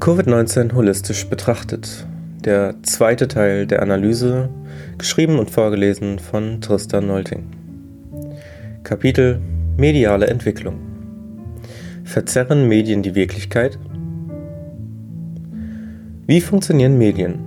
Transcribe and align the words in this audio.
Covid-19 0.00 0.74
holistisch 0.74 1.26
betrachtet. 1.26 2.06
Der 2.44 2.74
zweite 2.82 3.28
Teil 3.28 3.66
der 3.66 3.82
Analyse, 3.82 4.50
geschrieben 4.98 5.38
und 5.38 5.50
vorgelesen 5.50 6.18
von 6.18 6.60
Tristan 6.60 7.06
Nolting. 7.06 7.46
Kapitel 8.84 9.40
Mediale 9.78 10.26
Entwicklung. 10.26 10.78
Verzerren 12.04 12.68
Medien 12.68 13.02
die 13.02 13.14
Wirklichkeit? 13.14 13.78
Wie 16.26 16.42
funktionieren 16.42 16.98
Medien? 16.98 17.38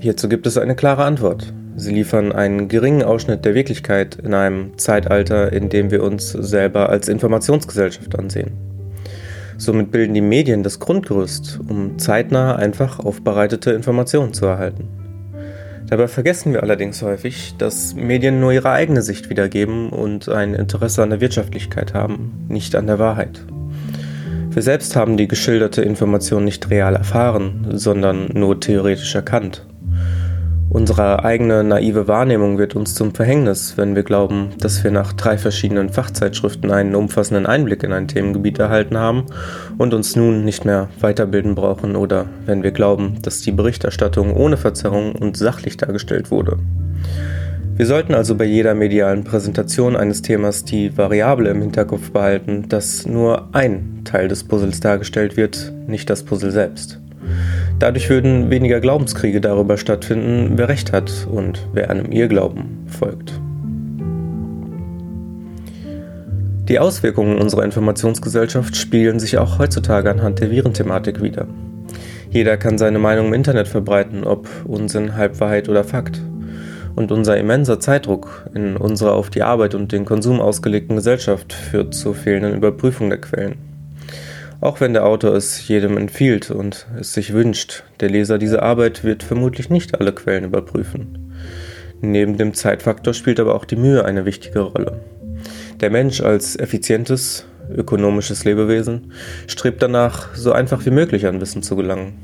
Hierzu 0.00 0.28
gibt 0.28 0.46
es 0.46 0.56
eine 0.56 0.76
klare 0.76 1.04
Antwort. 1.04 1.52
Sie 1.76 1.92
liefern 1.92 2.32
einen 2.32 2.68
geringen 2.68 3.02
Ausschnitt 3.02 3.44
der 3.44 3.54
Wirklichkeit 3.54 4.16
in 4.16 4.32
einem 4.32 4.78
Zeitalter, 4.78 5.52
in 5.52 5.68
dem 5.68 5.90
wir 5.90 6.02
uns 6.02 6.32
selber 6.32 6.88
als 6.88 7.08
Informationsgesellschaft 7.08 8.18
ansehen. 8.18 8.75
Somit 9.58 9.90
bilden 9.90 10.14
die 10.14 10.20
Medien 10.20 10.62
das 10.62 10.80
Grundgerüst, 10.80 11.60
um 11.66 11.98
zeitnah 11.98 12.56
einfach 12.56 12.98
aufbereitete 12.98 13.70
Informationen 13.72 14.32
zu 14.32 14.46
erhalten. 14.46 14.88
Dabei 15.88 16.08
vergessen 16.08 16.52
wir 16.52 16.62
allerdings 16.62 17.00
häufig, 17.02 17.54
dass 17.58 17.94
Medien 17.94 18.40
nur 18.40 18.52
ihre 18.52 18.70
eigene 18.70 19.02
Sicht 19.02 19.30
wiedergeben 19.30 19.90
und 19.90 20.28
ein 20.28 20.54
Interesse 20.54 21.02
an 21.02 21.10
der 21.10 21.20
Wirtschaftlichkeit 21.20 21.94
haben, 21.94 22.46
nicht 22.48 22.74
an 22.74 22.88
der 22.88 22.98
Wahrheit. 22.98 23.40
Wir 24.50 24.62
selbst 24.62 24.96
haben 24.96 25.16
die 25.16 25.28
geschilderte 25.28 25.82
Information 25.82 26.44
nicht 26.44 26.70
real 26.70 26.96
erfahren, 26.96 27.66
sondern 27.72 28.30
nur 28.32 28.58
theoretisch 28.58 29.14
erkannt. 29.14 29.66
Unsere 30.76 31.24
eigene 31.24 31.64
naive 31.64 32.06
Wahrnehmung 32.06 32.58
wird 32.58 32.76
uns 32.76 32.94
zum 32.94 33.14
Verhängnis, 33.14 33.78
wenn 33.78 33.96
wir 33.96 34.02
glauben, 34.02 34.50
dass 34.60 34.84
wir 34.84 34.90
nach 34.90 35.14
drei 35.14 35.38
verschiedenen 35.38 35.88
Fachzeitschriften 35.88 36.70
einen 36.70 36.94
umfassenden 36.94 37.46
Einblick 37.46 37.82
in 37.82 37.94
ein 37.94 38.08
Themengebiet 38.08 38.58
erhalten 38.58 38.98
haben 38.98 39.24
und 39.78 39.94
uns 39.94 40.16
nun 40.16 40.44
nicht 40.44 40.66
mehr 40.66 40.90
weiterbilden 41.00 41.54
brauchen 41.54 41.96
oder 41.96 42.26
wenn 42.44 42.62
wir 42.62 42.72
glauben, 42.72 43.16
dass 43.22 43.40
die 43.40 43.52
Berichterstattung 43.52 44.36
ohne 44.36 44.58
Verzerrung 44.58 45.14
und 45.14 45.38
sachlich 45.38 45.78
dargestellt 45.78 46.30
wurde. 46.30 46.58
Wir 47.74 47.86
sollten 47.86 48.12
also 48.12 48.34
bei 48.34 48.44
jeder 48.44 48.74
medialen 48.74 49.24
Präsentation 49.24 49.96
eines 49.96 50.20
Themas 50.20 50.62
die 50.62 50.94
Variable 50.98 51.48
im 51.48 51.62
Hinterkopf 51.62 52.10
behalten, 52.10 52.68
dass 52.68 53.06
nur 53.06 53.48
ein 53.52 54.02
Teil 54.04 54.28
des 54.28 54.44
Puzzles 54.44 54.80
dargestellt 54.80 55.38
wird, 55.38 55.72
nicht 55.86 56.10
das 56.10 56.22
Puzzle 56.22 56.50
selbst. 56.50 57.00
Dadurch 57.78 58.08
würden 58.08 58.50
weniger 58.50 58.80
Glaubenskriege 58.80 59.40
darüber 59.40 59.76
stattfinden, 59.76 60.52
wer 60.56 60.68
recht 60.68 60.92
hat 60.92 61.26
und 61.30 61.68
wer 61.74 61.90
einem 61.90 62.10
Irrglauben 62.10 62.86
folgt. 62.86 63.38
Die 66.68 66.78
Auswirkungen 66.78 67.38
unserer 67.38 67.64
Informationsgesellschaft 67.64 68.76
spiegeln 68.76 69.20
sich 69.20 69.38
auch 69.38 69.58
heutzutage 69.58 70.10
anhand 70.10 70.40
der 70.40 70.50
Virenthematik 70.50 71.22
wider. 71.22 71.46
Jeder 72.30 72.56
kann 72.56 72.78
seine 72.78 72.98
Meinung 72.98 73.28
im 73.28 73.34
Internet 73.34 73.68
verbreiten, 73.68 74.24
ob 74.24 74.48
Unsinn, 74.64 75.14
Halbwahrheit 75.14 75.68
oder 75.68 75.84
Fakt. 75.84 76.20
Und 76.96 77.12
unser 77.12 77.36
immenser 77.36 77.78
Zeitdruck 77.78 78.48
in 78.54 78.76
unserer 78.76 79.12
auf 79.12 79.28
die 79.28 79.42
Arbeit 79.42 79.74
und 79.74 79.92
den 79.92 80.06
Konsum 80.06 80.40
ausgelegten 80.40 80.96
Gesellschaft 80.96 81.52
führt 81.52 81.94
zur 81.94 82.14
fehlenden 82.14 82.54
Überprüfung 82.54 83.10
der 83.10 83.20
Quellen. 83.20 83.65
Auch 84.60 84.80
wenn 84.80 84.94
der 84.94 85.04
Autor 85.04 85.34
es 85.34 85.68
jedem 85.68 85.98
empfiehlt 85.98 86.50
und 86.50 86.86
es 86.98 87.12
sich 87.12 87.32
wünscht, 87.32 87.84
der 88.00 88.08
Leser 88.08 88.38
dieser 88.38 88.62
Arbeit 88.62 89.04
wird 89.04 89.22
vermutlich 89.22 89.68
nicht 89.68 89.98
alle 89.98 90.12
Quellen 90.12 90.44
überprüfen. 90.44 91.34
Neben 92.00 92.36
dem 92.36 92.54
Zeitfaktor 92.54 93.14
spielt 93.14 93.40
aber 93.40 93.54
auch 93.54 93.64
die 93.64 93.76
Mühe 93.76 94.04
eine 94.04 94.24
wichtige 94.24 94.60
Rolle. 94.60 95.00
Der 95.80 95.90
Mensch 95.90 96.20
als 96.20 96.58
effizientes, 96.58 97.46
ökonomisches 97.74 98.44
Lebewesen 98.44 99.12
strebt 99.46 99.82
danach, 99.82 100.34
so 100.34 100.52
einfach 100.52 100.84
wie 100.86 100.90
möglich 100.90 101.26
an 101.26 101.40
Wissen 101.40 101.62
zu 101.62 101.76
gelangen. 101.76 102.14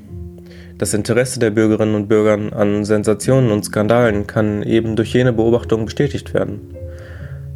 Das 0.79 0.95
Interesse 0.95 1.39
der 1.39 1.51
Bürgerinnen 1.51 1.95
und 1.95 2.09
Bürger 2.09 2.57
an 2.57 2.85
Sensationen 2.85 3.51
und 3.51 3.65
Skandalen 3.65 4.27
kann 4.27 4.63
eben 4.63 4.97
durch 4.97 5.13
jene 5.13 5.33
Beobachtung 5.33 5.85
bestätigt 5.85 6.35
werden. 6.35 6.75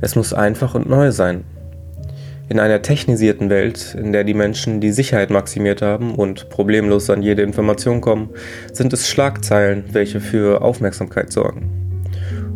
Es 0.00 0.15
muss 0.17 0.34
einfach 0.34 0.75
und 0.75 0.89
neu 0.89 1.11
sein, 1.12 1.45
in 2.49 2.61
einer 2.61 2.83
technisierten 2.83 3.51
Welt, 3.51 3.97
in 3.99 4.12
der 4.12 4.25
die 4.25 4.34
Menschen 4.34 4.81
die 4.81 4.93
Sicherheit 4.93 5.31
maximiert 5.31 5.83
haben 5.83 6.15
und 6.15 6.49
problemlos 6.49 7.11
an 7.11 7.23
jede 7.23 7.43
Information 7.43 8.01
kommen, 8.01 8.31
sind 8.73 8.93
es 8.93 9.09
Schlagzeilen, 9.09 9.84
welche 9.93 10.21
für 10.21 10.62
Aufmerksamkeit 10.62 11.33
sorgen. 11.33 11.71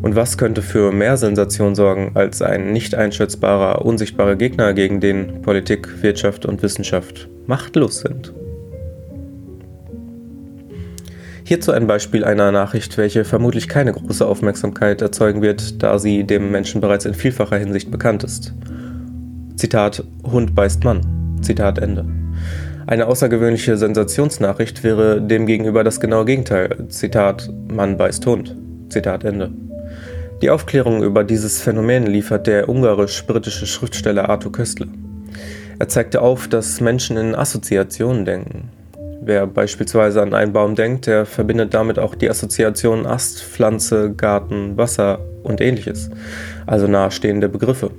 Und 0.02 0.16
was 0.16 0.38
könnte 0.38 0.62
für 0.62 0.92
mehr 0.92 1.16
Sensation 1.16 1.74
sorgen 1.74 2.12
als 2.14 2.40
ein 2.40 2.72
nicht 2.72 2.94
einschätzbarer, 2.94 3.84
unsichtbarer 3.84 4.36
Gegner, 4.36 4.72
gegen 4.72 5.00
den 5.00 5.42
Politik, 5.42 6.02
Wirtschaft 6.02 6.46
und 6.46 6.62
Wissenschaft 6.62 7.28
machtlos 7.46 8.00
sind? 8.00 8.32
Hierzu 11.44 11.72
ein 11.72 11.88
Beispiel 11.88 12.24
einer 12.24 12.52
Nachricht, 12.52 12.96
welche 12.96 13.24
vermutlich 13.24 13.68
keine 13.68 13.92
große 13.92 14.24
Aufmerksamkeit 14.24 15.02
erzeugen 15.02 15.42
wird, 15.42 15.82
da 15.82 15.98
sie 15.98 16.22
dem 16.22 16.52
Menschen 16.52 16.80
bereits 16.80 17.06
in 17.06 17.14
vielfacher 17.14 17.56
Hinsicht 17.56 17.90
bekannt 17.90 18.22
ist. 18.22 18.54
Zitat 19.60 20.02
Hund 20.24 20.54
beißt 20.54 20.84
Mann. 20.84 21.02
Zitat 21.42 21.76
Ende. 21.76 22.06
Eine 22.86 23.06
außergewöhnliche 23.08 23.76
Sensationsnachricht 23.76 24.82
wäre 24.82 25.20
demgegenüber 25.20 25.84
das 25.84 26.00
genaue 26.00 26.24
Gegenteil. 26.24 26.86
Zitat 26.88 27.50
Mann 27.70 27.98
beißt 27.98 28.24
Hund. 28.24 28.56
Zitat 28.88 29.22
Ende. 29.22 29.50
Die 30.40 30.48
Aufklärung 30.48 31.02
über 31.02 31.24
dieses 31.24 31.60
Phänomen 31.60 32.06
liefert 32.06 32.46
der 32.46 32.70
ungarisch-britische 32.70 33.66
Schriftsteller 33.66 34.30
Arthur 34.30 34.50
Köstler. 34.50 34.86
Er 35.78 35.88
zeigte 35.88 36.22
auf, 36.22 36.48
dass 36.48 36.80
Menschen 36.80 37.18
in 37.18 37.34
Assoziationen 37.34 38.24
denken. 38.24 38.70
Wer 39.20 39.46
beispielsweise 39.46 40.22
an 40.22 40.32
einen 40.32 40.54
Baum 40.54 40.74
denkt, 40.74 41.06
der 41.06 41.26
verbindet 41.26 41.74
damit 41.74 41.98
auch 41.98 42.14
die 42.14 42.30
Assoziation 42.30 43.04
Ast, 43.04 43.42
Pflanze, 43.42 44.14
Garten, 44.14 44.78
Wasser 44.78 45.18
und 45.42 45.60
ähnliches, 45.60 46.08
also 46.64 46.86
nahestehende 46.86 47.50
Begriffe. 47.50 47.90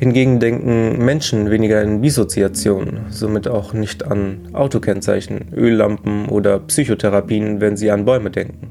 Hingegen 0.00 0.40
denken 0.40 1.04
Menschen 1.04 1.50
weniger 1.50 1.82
in 1.82 2.00
Dissoziation, 2.00 3.00
somit 3.10 3.46
auch 3.46 3.74
nicht 3.74 4.02
an 4.02 4.48
Autokennzeichen, 4.54 5.52
Öllampen 5.54 6.26
oder 6.30 6.58
Psychotherapien, 6.58 7.60
wenn 7.60 7.76
sie 7.76 7.90
an 7.90 8.06
Bäume 8.06 8.30
denken. 8.30 8.70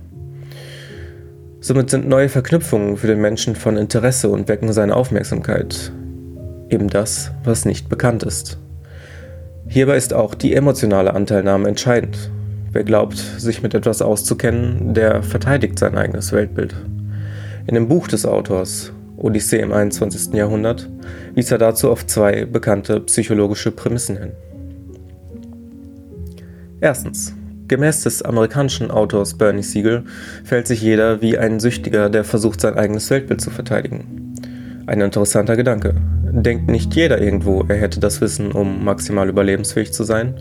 Somit 1.59 1.91
sind 1.91 2.09
neue 2.09 2.29
Verknüpfungen 2.29 2.97
für 2.97 3.05
den 3.05 3.21
Menschen 3.21 3.55
von 3.55 3.77
Interesse 3.77 4.27
und 4.29 4.47
wecken 4.47 4.73
seine 4.73 4.95
Aufmerksamkeit. 4.95 5.91
Eben 6.67 6.87
das, 6.87 7.29
was 7.43 7.63
nicht 7.63 7.89
bekannt 7.89 8.23
ist. 8.23 8.57
Hierbei 9.67 9.97
ist 9.97 10.15
auch 10.15 10.33
die 10.33 10.55
emotionale 10.55 11.13
Anteilnahme 11.13 11.69
entscheidend. 11.69 12.31
Wer 12.71 12.83
glaubt, 12.83 13.17
sich 13.17 13.61
mit 13.61 13.75
etwas 13.75 14.01
auszukennen, 14.01 14.95
der 14.95 15.21
verteidigt 15.21 15.77
sein 15.77 15.95
eigenes 15.95 16.31
Weltbild. 16.31 16.75
In 17.67 17.75
dem 17.75 17.87
Buch 17.87 18.07
des 18.07 18.25
Autors 18.25 18.93
Odyssee 19.19 19.59
im 19.59 19.71
21. 19.71 20.33
Jahrhundert, 20.33 20.89
wies 21.35 21.51
er 21.51 21.57
dazu 21.57 21.89
auf 21.91 22.05
zwei 22.05 22.45
bekannte 22.45 22.99
psychologische 23.01 23.71
Prämissen 23.71 24.17
hin. 24.17 24.31
Erstens. 26.81 27.33
Gemäß 27.67 28.01
des 28.01 28.23
amerikanischen 28.23 28.89
Autors 28.89 29.37
Bernie 29.37 29.61
Siegel 29.61 30.03
fällt 30.43 30.65
sich 30.65 30.81
jeder 30.81 31.21
wie 31.21 31.37
ein 31.37 31.59
Süchtiger, 31.59 32.09
der 32.09 32.23
versucht, 32.23 32.61
sein 32.61 32.73
eigenes 32.73 33.11
Weltbild 33.11 33.41
zu 33.41 33.51
verteidigen. 33.51 34.33
Ein 34.87 35.01
interessanter 35.01 35.55
Gedanke. 35.55 35.93
Denkt 36.31 36.67
nicht 36.67 36.95
jeder 36.95 37.21
irgendwo, 37.21 37.63
er 37.67 37.75
hätte 37.75 37.99
das 37.99 38.21
Wissen, 38.21 38.51
um 38.51 38.83
maximal 38.83 39.29
überlebensfähig 39.29 39.93
zu 39.93 40.03
sein? 40.03 40.33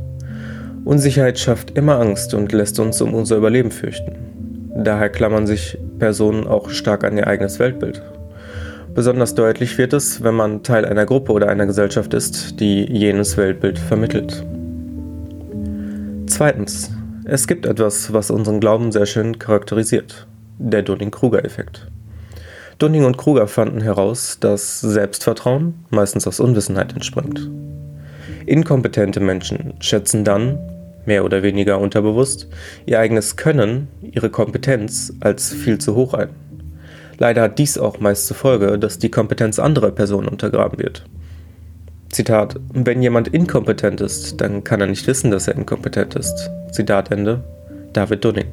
Unsicherheit 0.87 1.39
schafft 1.39 1.77
immer 1.77 2.01
Angst 2.01 2.33
und 2.33 2.51
lässt 2.53 2.81
uns 2.81 3.03
um 3.03 3.13
unser 3.13 3.37
Überleben 3.37 3.71
fürchten. 3.71 4.13
Daher 4.75 5.11
klammern 5.11 5.47
sich 5.47 5.77
Personen 5.99 6.47
auch 6.47 6.71
stark 6.71 7.05
an 7.05 7.19
ihr 7.19 7.27
eigenes 7.27 7.59
Weltbild. 7.59 8.01
Besonders 8.99 9.37
deutlich 9.37 9.79
wird 9.79 9.93
es, 9.93 10.25
wenn 10.25 10.35
man 10.35 10.65
Teil 10.65 10.85
einer 10.85 11.07
Gruppe 11.07 11.31
oder 11.31 11.49
einer 11.49 11.67
Gesellschaft 11.67 12.15
ist, 12.15 12.59
die 12.59 12.83
jenes 12.83 13.37
Weltbild 13.37 13.79
vermittelt. 13.79 14.45
Zweitens. 16.27 16.91
Es 17.25 17.47
gibt 17.47 17.65
etwas, 17.65 18.13
was 18.13 18.33
unseren 18.33 18.59
Glauben 18.59 18.91
sehr 18.91 19.07
schön 19.07 19.39
charakterisiert. 19.39 20.27
Der 20.59 20.83
Dunning-Kruger-Effekt. 20.83 21.87
Dunning 22.79 23.05
und 23.05 23.17
Kruger 23.17 23.47
fanden 23.47 23.81
heraus, 23.81 24.39
dass 24.41 24.81
Selbstvertrauen 24.81 25.75
meistens 25.91 26.27
aus 26.27 26.41
Unwissenheit 26.41 26.93
entspringt. 26.93 27.49
Inkompetente 28.47 29.21
Menschen 29.21 29.75
schätzen 29.79 30.25
dann, 30.25 30.59
mehr 31.07 31.25
oder 31.25 31.45
weniger 31.45 31.79
unterbewusst, 31.79 32.49
ihr 32.85 32.99
eigenes 32.99 33.37
Können, 33.37 33.87
ihre 34.03 34.29
Kompetenz 34.29 35.13
als 35.21 35.53
viel 35.53 35.79
zu 35.79 35.95
hoch 35.95 36.15
ein. 36.15 36.48
Leider 37.19 37.43
hat 37.43 37.59
dies 37.59 37.79
auch 37.79 38.01
meist 38.01 38.27
zur 38.27 38.37
Folge, 38.37 38.79
dass 38.79 38.99
die 38.99 39.11
Kompetenz 39.11 39.59
anderer 39.59 39.91
Personen 39.91 40.29
untergraben 40.29 40.79
wird. 40.79 41.05
Zitat, 42.11 42.59
wenn 42.73 43.03
jemand 43.03 43.29
inkompetent 43.29 44.01
ist, 44.01 44.41
dann 44.41 44.65
kann 44.65 44.81
er 44.81 44.87
nicht 44.87 45.07
wissen, 45.07 45.31
dass 45.31 45.49
er 45.49 45.57
inkompetent 45.57 46.15
ist. 46.15 46.51
Zitat 46.73 47.11
Ende. 47.11 47.43
David 47.93 48.25
Dunning. 48.25 48.47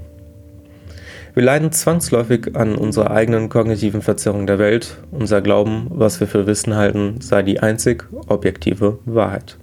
Wir 1.36 1.44
leiden 1.44 1.72
zwangsläufig 1.72 2.56
an 2.56 2.76
unserer 2.76 3.12
eigenen 3.12 3.50
kognitiven 3.50 4.02
Verzerrung 4.02 4.48
der 4.48 4.58
Welt. 4.58 4.98
Unser 5.12 5.42
Glauben, 5.42 5.88
was 5.90 6.20
wir 6.20 6.28
für 6.28 6.48
Wissen 6.48 6.76
halten, 6.76 7.20
sei 7.20 7.44
die 7.44 7.60
einzig 7.60 8.06
objektive 8.28 9.00
Wahrheit. 9.06 9.58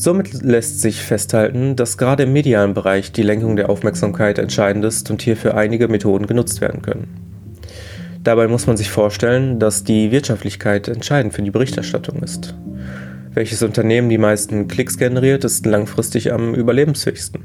Somit 0.00 0.42
lässt 0.42 0.80
sich 0.80 1.02
festhalten, 1.02 1.76
dass 1.76 1.98
gerade 1.98 2.22
im 2.22 2.32
medialen 2.32 2.72
Bereich 2.72 3.12
die 3.12 3.22
Lenkung 3.22 3.56
der 3.56 3.68
Aufmerksamkeit 3.68 4.38
entscheidend 4.38 4.82
ist 4.86 5.10
und 5.10 5.20
hierfür 5.20 5.58
einige 5.58 5.88
Methoden 5.88 6.26
genutzt 6.26 6.62
werden 6.62 6.80
können. 6.80 7.08
Dabei 8.24 8.48
muss 8.48 8.66
man 8.66 8.78
sich 8.78 8.88
vorstellen, 8.88 9.58
dass 9.58 9.84
die 9.84 10.10
Wirtschaftlichkeit 10.10 10.88
entscheidend 10.88 11.34
für 11.34 11.42
die 11.42 11.50
Berichterstattung 11.50 12.22
ist. 12.22 12.54
Welches 13.34 13.62
Unternehmen 13.62 14.08
die 14.08 14.16
meisten 14.16 14.68
Klicks 14.68 14.96
generiert, 14.96 15.44
ist 15.44 15.66
langfristig 15.66 16.32
am 16.32 16.54
überlebensfähigsten. 16.54 17.44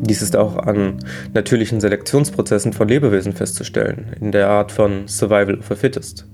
Dies 0.00 0.22
ist 0.22 0.36
auch 0.36 0.56
an 0.56 1.04
natürlichen 1.34 1.82
Selektionsprozessen 1.82 2.72
von 2.72 2.88
Lebewesen 2.88 3.34
festzustellen, 3.34 4.06
in 4.22 4.32
der 4.32 4.48
Art 4.48 4.72
von 4.72 5.06
Survival 5.06 5.58
of 5.58 5.68
the 5.68 5.74
Fittest. 5.74 6.24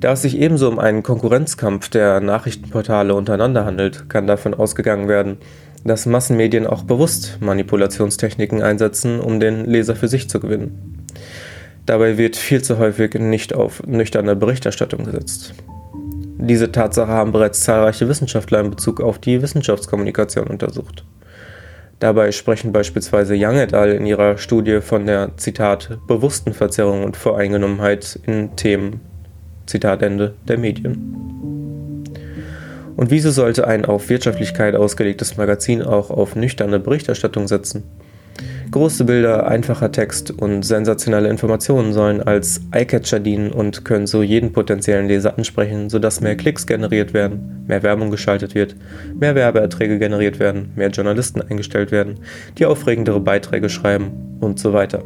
Da 0.00 0.12
es 0.12 0.22
sich 0.22 0.38
ebenso 0.38 0.66
um 0.68 0.78
einen 0.78 1.02
Konkurrenzkampf 1.02 1.90
der 1.90 2.20
Nachrichtenportale 2.20 3.14
untereinander 3.14 3.66
handelt, 3.66 4.08
kann 4.08 4.26
davon 4.26 4.54
ausgegangen 4.54 5.08
werden, 5.08 5.36
dass 5.84 6.06
Massenmedien 6.06 6.66
auch 6.66 6.84
bewusst 6.84 7.36
Manipulationstechniken 7.40 8.62
einsetzen, 8.62 9.20
um 9.20 9.40
den 9.40 9.66
Leser 9.66 9.94
für 9.94 10.08
sich 10.08 10.30
zu 10.30 10.40
gewinnen. 10.40 11.06
Dabei 11.84 12.16
wird 12.16 12.36
viel 12.36 12.62
zu 12.62 12.78
häufig 12.78 13.14
nicht 13.14 13.54
auf 13.54 13.82
nüchterne 13.86 14.36
Berichterstattung 14.36 15.04
gesetzt. 15.04 15.52
Diese 16.38 16.72
Tatsache 16.72 17.10
haben 17.10 17.32
bereits 17.32 17.60
zahlreiche 17.60 18.08
Wissenschaftler 18.08 18.60
in 18.60 18.70
Bezug 18.70 19.02
auf 19.02 19.18
die 19.18 19.42
Wissenschaftskommunikation 19.42 20.46
untersucht. 20.46 21.04
Dabei 21.98 22.32
sprechen 22.32 22.72
beispielsweise 22.72 23.34
Young 23.36 23.56
et 23.56 23.74
al. 23.74 23.90
in 23.90 24.06
ihrer 24.06 24.38
Studie 24.38 24.80
von 24.80 25.04
der 25.04 25.36
Zitat 25.36 25.98
bewussten 26.06 26.54
Verzerrung 26.54 27.04
und 27.04 27.18
Voreingenommenheit 27.18 28.18
in 28.26 28.56
Themen 28.56 29.00
Zitat 29.70 30.02
Ende 30.02 30.34
der 30.48 30.58
Medien. 30.58 32.10
Und 32.96 33.10
wieso 33.10 33.30
sollte 33.30 33.66
ein 33.66 33.84
auf 33.84 34.08
Wirtschaftlichkeit 34.10 34.74
ausgelegtes 34.74 35.36
Magazin 35.36 35.80
auch 35.80 36.10
auf 36.10 36.36
nüchterne 36.36 36.80
Berichterstattung 36.80 37.48
setzen? 37.48 37.84
Große 38.72 39.04
Bilder, 39.04 39.46
einfacher 39.46 39.90
Text 39.90 40.30
und 40.30 40.62
sensationelle 40.62 41.28
Informationen 41.28 41.92
sollen 41.92 42.22
als 42.22 42.60
Eyecatcher 42.72 43.18
dienen 43.18 43.52
und 43.52 43.84
können 43.84 44.06
so 44.06 44.22
jeden 44.22 44.52
potenziellen 44.52 45.08
Leser 45.08 45.36
ansprechen, 45.38 45.88
sodass 45.88 46.20
mehr 46.20 46.36
Klicks 46.36 46.66
generiert 46.66 47.14
werden, 47.14 47.64
mehr 47.66 47.82
Werbung 47.82 48.10
geschaltet 48.10 48.54
wird, 48.54 48.76
mehr 49.18 49.34
Werbeerträge 49.34 49.98
generiert 49.98 50.38
werden, 50.38 50.70
mehr 50.76 50.90
Journalisten 50.90 51.42
eingestellt 51.42 51.90
werden, 51.90 52.20
die 52.58 52.66
aufregendere 52.66 53.20
Beiträge 53.20 53.68
schreiben 53.68 54.38
und 54.40 54.58
so 54.58 54.72
weiter. 54.72 55.02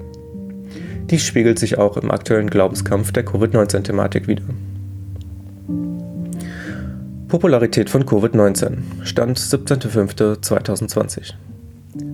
Dies 1.10 1.22
spiegelt 1.22 1.58
sich 1.58 1.76
auch 1.78 1.96
im 1.96 2.10
aktuellen 2.10 2.48
Glaubenskampf 2.48 3.12
der 3.12 3.24
Covid-19-Thematik 3.24 4.26
wider. 4.26 4.44
Popularität 7.28 7.90
von 7.90 8.06
Covid-19 8.06 8.78
Stand 9.02 9.38
17.05.2020 9.38 11.34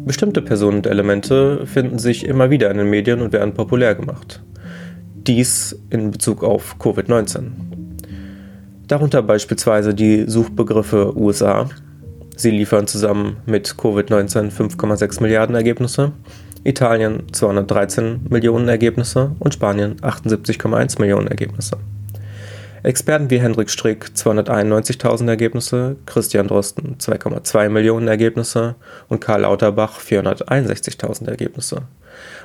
Bestimmte 0.04 0.42
Personen 0.42 0.78
und 0.78 0.86
Elemente 0.86 1.66
finden 1.66 1.98
sich 1.98 2.26
immer 2.26 2.50
wieder 2.50 2.70
in 2.70 2.78
den 2.78 2.90
Medien 2.90 3.20
und 3.20 3.32
werden 3.32 3.54
populär 3.54 3.94
gemacht. 3.94 4.42
Dies 5.14 5.78
in 5.90 6.10
Bezug 6.10 6.42
auf 6.42 6.76
Covid-19. 6.80 7.50
Darunter 8.88 9.22
beispielsweise 9.22 9.94
die 9.94 10.24
Suchbegriffe 10.26 11.16
USA. 11.16 11.68
Sie 12.36 12.50
liefern 12.50 12.86
zusammen 12.86 13.36
mit 13.46 13.68
Covid-19 13.68 14.50
5,6 14.50 15.22
Milliarden 15.22 15.54
Ergebnisse, 15.54 16.12
Italien 16.64 17.22
213 17.32 18.26
Millionen 18.28 18.68
Ergebnisse 18.68 19.32
und 19.38 19.54
Spanien 19.54 19.96
78,1 20.00 21.00
Millionen 21.00 21.28
Ergebnisse. 21.28 21.78
Experten 22.82 23.30
wie 23.30 23.40
Hendrik 23.40 23.70
Strick 23.70 24.06
291.000 24.14 25.28
Ergebnisse, 25.28 25.96
Christian 26.06 26.48
Drosten 26.48 26.96
2,2 26.98 27.68
Millionen 27.68 28.08
Ergebnisse 28.08 28.76
und 29.08 29.20
Karl 29.20 29.42
Lauterbach 29.42 30.00
461.000 30.00 31.28
Ergebnisse. 31.28 31.82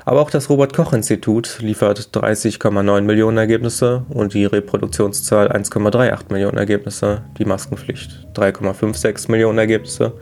Aber 0.04 0.22
auch 0.22 0.30
das 0.30 0.50
Robert 0.50 0.74
Koch 0.74 0.94
Institut 0.94 1.58
liefert 1.62 2.10
30,9 2.14 3.02
Millionen 3.02 3.38
Ergebnisse 3.38 4.06
und 4.10 4.34
die 4.34 4.46
Reproduktionszahl 4.46 5.52
1,38 5.52 6.32
Millionen 6.32 6.58
Ergebnisse, 6.58 7.22
die 7.40 7.46
Maskenpflicht 7.46 8.28
3,56 8.36 9.32
Millionen 9.32 9.58
Ergebnisse 9.58 10.14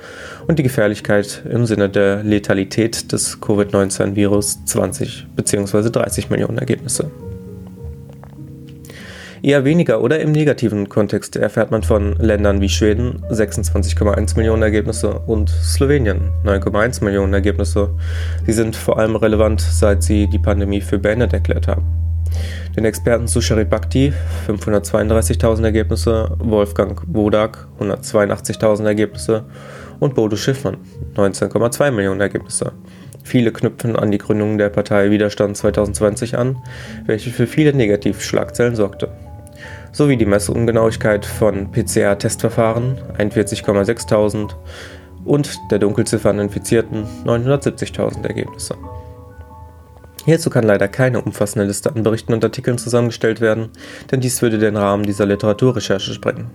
und 0.48 0.60
die 0.60 0.64
Gefährlichkeit 0.64 1.44
im 1.50 1.66
Sinne 1.66 1.90
der 1.90 2.24
Letalität 2.24 3.12
des 3.12 3.42
Covid-19-Virus 3.42 4.64
20 4.66 5.28
bzw. 5.36 5.90
30 5.90 6.30
Millionen 6.30 6.60
Ergebnisse. 6.60 7.12
Eher 9.44 9.66
weniger 9.66 10.02
oder 10.02 10.22
im 10.22 10.32
negativen 10.32 10.88
Kontext 10.88 11.36
erfährt 11.36 11.70
man 11.70 11.84
von 11.84 12.16
Ländern 12.16 12.62
wie 12.62 12.70
Schweden 12.70 13.22
26,1 13.30 14.38
Millionen 14.38 14.64
Ergebnisse 14.64 15.20
und 15.20 15.50
Slowenien 15.50 16.32
9,1 16.46 17.04
Millionen 17.04 17.34
Ergebnisse. 17.34 17.90
Sie 18.46 18.54
sind 18.54 18.78
vor 18.78 18.98
allem 18.98 19.18
relevant, 19.18 19.60
seit 19.60 20.02
sie 20.02 20.28
die 20.28 20.40
Pandemie 20.40 20.80
für 20.80 20.98
beendet 20.98 21.34
erklärt 21.34 21.68
haben. 21.68 21.84
Den 22.78 22.86
Experten 22.86 23.28
Sushari 23.28 23.66
Bhakti 23.66 24.14
532.000 24.48 25.66
Ergebnisse, 25.66 26.38
Wolfgang 26.40 27.02
Wodak 27.08 27.68
182.000 27.82 28.86
Ergebnisse 28.86 29.44
und 30.00 30.16
Bodo 30.16 30.38
Schiffmann 30.38 30.78
19,2 31.18 31.92
Millionen 31.92 32.22
Ergebnisse. 32.22 32.72
Viele 33.26 33.52
knüpfen 33.52 33.98
an 33.98 34.10
die 34.10 34.20
Gründung 34.20 34.58
der 34.58 34.70
Partei 34.70 35.12
Widerstand 35.12 35.58
2020 35.58 36.38
an, 36.38 36.60
welche 37.06 37.30
für 37.30 37.46
viele 37.46 37.74
Negativschlagzeilen 37.74 38.78
sorgte 38.78 39.10
sowie 39.94 40.18
die 40.18 40.26
Messungenauigkeit 40.26 41.26
von 41.26 41.72
PCR-Testverfahren 41.72 42.98
41,6.000 43.18 44.56
und 45.24 45.58
der 45.72 45.80
Dunkelziffer 45.80 46.32
an 46.32 46.40
Infizierten 46.40 47.06
970.000 47.26 48.28
Ergebnisse. 48.28 48.76
Hierzu 50.26 50.50
kann 50.50 50.64
leider 50.64 50.88
keine 50.88 51.22
umfassende 51.22 51.66
Liste 51.66 51.94
an 51.94 52.04
Berichten 52.04 52.34
und 52.34 52.44
Artikeln 52.44 52.78
zusammengestellt 52.78 53.40
werden, 53.40 53.70
denn 54.12 54.20
dies 54.20 54.42
würde 54.42 54.58
den 54.58 54.78
Rahmen 54.78 55.04
dieser 55.04 55.26
Literaturrecherche 55.26 56.14
sprengen. 56.14 56.50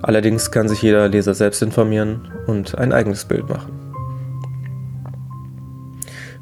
Allerdings 0.00 0.50
kann 0.50 0.68
sich 0.68 0.82
jeder 0.82 1.08
Leser 1.08 1.34
selbst 1.34 1.62
informieren 1.62 2.32
und 2.46 2.78
ein 2.78 2.92
eigenes 2.92 3.24
Bild 3.24 3.48
machen. 3.48 3.72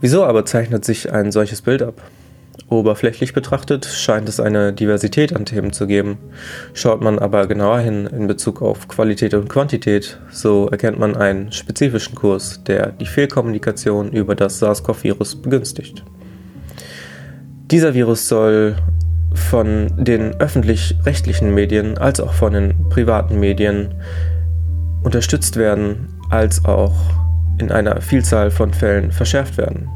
Wieso 0.00 0.24
aber 0.24 0.44
zeichnet 0.44 0.84
sich 0.84 1.12
ein 1.12 1.32
solches 1.32 1.60
Bild 1.60 1.82
ab? 1.82 2.00
Oberflächlich 2.70 3.32
betrachtet 3.32 3.84
scheint 3.84 4.28
es 4.28 4.38
eine 4.38 4.72
Diversität 4.72 5.34
an 5.34 5.44
Themen 5.44 5.72
zu 5.72 5.88
geben. 5.88 6.18
Schaut 6.72 7.00
man 7.00 7.18
aber 7.18 7.48
genauer 7.48 7.80
hin 7.80 8.06
in 8.06 8.28
Bezug 8.28 8.62
auf 8.62 8.86
Qualität 8.86 9.34
und 9.34 9.48
Quantität, 9.48 10.20
so 10.30 10.68
erkennt 10.68 10.96
man 10.96 11.16
einen 11.16 11.50
spezifischen 11.50 12.14
Kurs, 12.14 12.62
der 12.62 12.92
die 12.92 13.06
Fehlkommunikation 13.06 14.12
über 14.12 14.36
das 14.36 14.60
SARS-CoV-Virus 14.60 15.42
begünstigt. 15.42 16.04
Dieser 17.72 17.94
Virus 17.94 18.28
soll 18.28 18.76
von 19.34 19.90
den 19.96 20.40
öffentlich-rechtlichen 20.40 21.52
Medien 21.52 21.98
als 21.98 22.20
auch 22.20 22.34
von 22.34 22.52
den 22.52 22.88
privaten 22.88 23.40
Medien 23.40 23.94
unterstützt 25.02 25.56
werden, 25.56 26.08
als 26.30 26.64
auch 26.64 26.94
in 27.58 27.72
einer 27.72 28.00
Vielzahl 28.00 28.52
von 28.52 28.72
Fällen 28.72 29.10
verschärft 29.10 29.58
werden. 29.58 29.88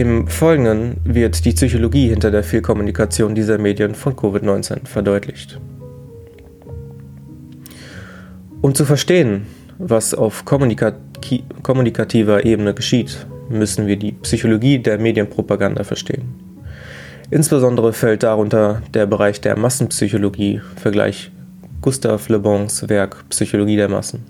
Im 0.00 0.26
Folgenden 0.28 0.96
wird 1.04 1.44
die 1.44 1.52
Psychologie 1.52 2.08
hinter 2.08 2.30
der 2.30 2.42
Fehlkommunikation 2.42 3.34
dieser 3.34 3.58
Medien 3.58 3.94
von 3.94 4.16
Covid-19 4.16 4.86
verdeutlicht. 4.86 5.60
Um 8.62 8.74
zu 8.74 8.86
verstehen, 8.86 9.46
was 9.76 10.14
auf 10.14 10.46
kommunikativer 10.46 12.46
Ebene 12.46 12.72
geschieht, 12.72 13.26
müssen 13.50 13.86
wir 13.86 13.98
die 13.98 14.12
Psychologie 14.12 14.78
der 14.78 14.96
Medienpropaganda 14.96 15.84
verstehen. 15.84 16.32
Insbesondere 17.30 17.92
fällt 17.92 18.22
darunter 18.22 18.80
der 18.94 19.04
Bereich 19.04 19.42
der 19.42 19.58
Massenpsychologie, 19.58 20.62
Vergleich 20.76 21.30
Gustave 21.82 22.32
Le 22.32 22.38
Bons 22.38 22.88
Werk 22.88 23.28
Psychologie 23.28 23.76
der 23.76 23.90
Massen. 23.90 24.24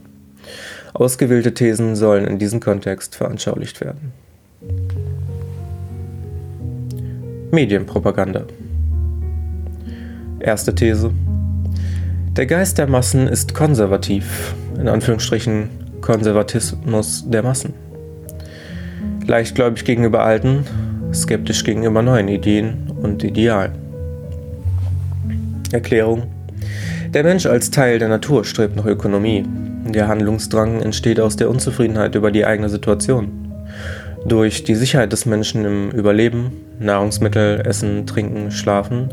Ausgewählte 0.94 1.54
Thesen 1.54 1.94
sollen 1.94 2.26
in 2.26 2.40
diesem 2.40 2.58
Kontext 2.58 3.14
veranschaulicht 3.14 3.80
werden. 3.80 4.12
Medienpropaganda. 7.52 8.44
Erste 10.38 10.72
These. 10.72 11.10
Der 12.36 12.46
Geist 12.46 12.78
der 12.78 12.86
Massen 12.86 13.26
ist 13.26 13.54
konservativ, 13.54 14.54
in 14.78 14.86
Anführungsstrichen 14.86 15.68
Konservatismus 16.00 17.28
der 17.28 17.42
Massen. 17.42 17.74
Leichtgläubig 19.26 19.84
gegenüber 19.84 20.22
alten, 20.22 20.64
skeptisch 21.12 21.64
gegenüber 21.64 22.02
neuen 22.02 22.28
Ideen 22.28 22.92
und 23.02 23.24
Idealen. 23.24 23.72
Erklärung. 25.72 26.28
Der 27.12 27.24
Mensch 27.24 27.46
als 27.46 27.72
Teil 27.72 27.98
der 27.98 28.08
Natur 28.08 28.44
strebt 28.44 28.76
nach 28.76 28.86
Ökonomie. 28.86 29.44
Der 29.88 30.06
Handlungsdrang 30.06 30.80
entsteht 30.82 31.18
aus 31.18 31.34
der 31.34 31.50
Unzufriedenheit 31.50 32.14
über 32.14 32.30
die 32.30 32.46
eigene 32.46 32.68
Situation. 32.68 33.39
Durch 34.26 34.64
die 34.64 34.74
Sicherheit 34.74 35.12
des 35.12 35.24
Menschen 35.24 35.64
im 35.64 35.90
Überleben, 35.90 36.52
Nahrungsmittel, 36.78 37.62
Essen, 37.66 38.06
Trinken, 38.06 38.50
Schlafen, 38.50 39.08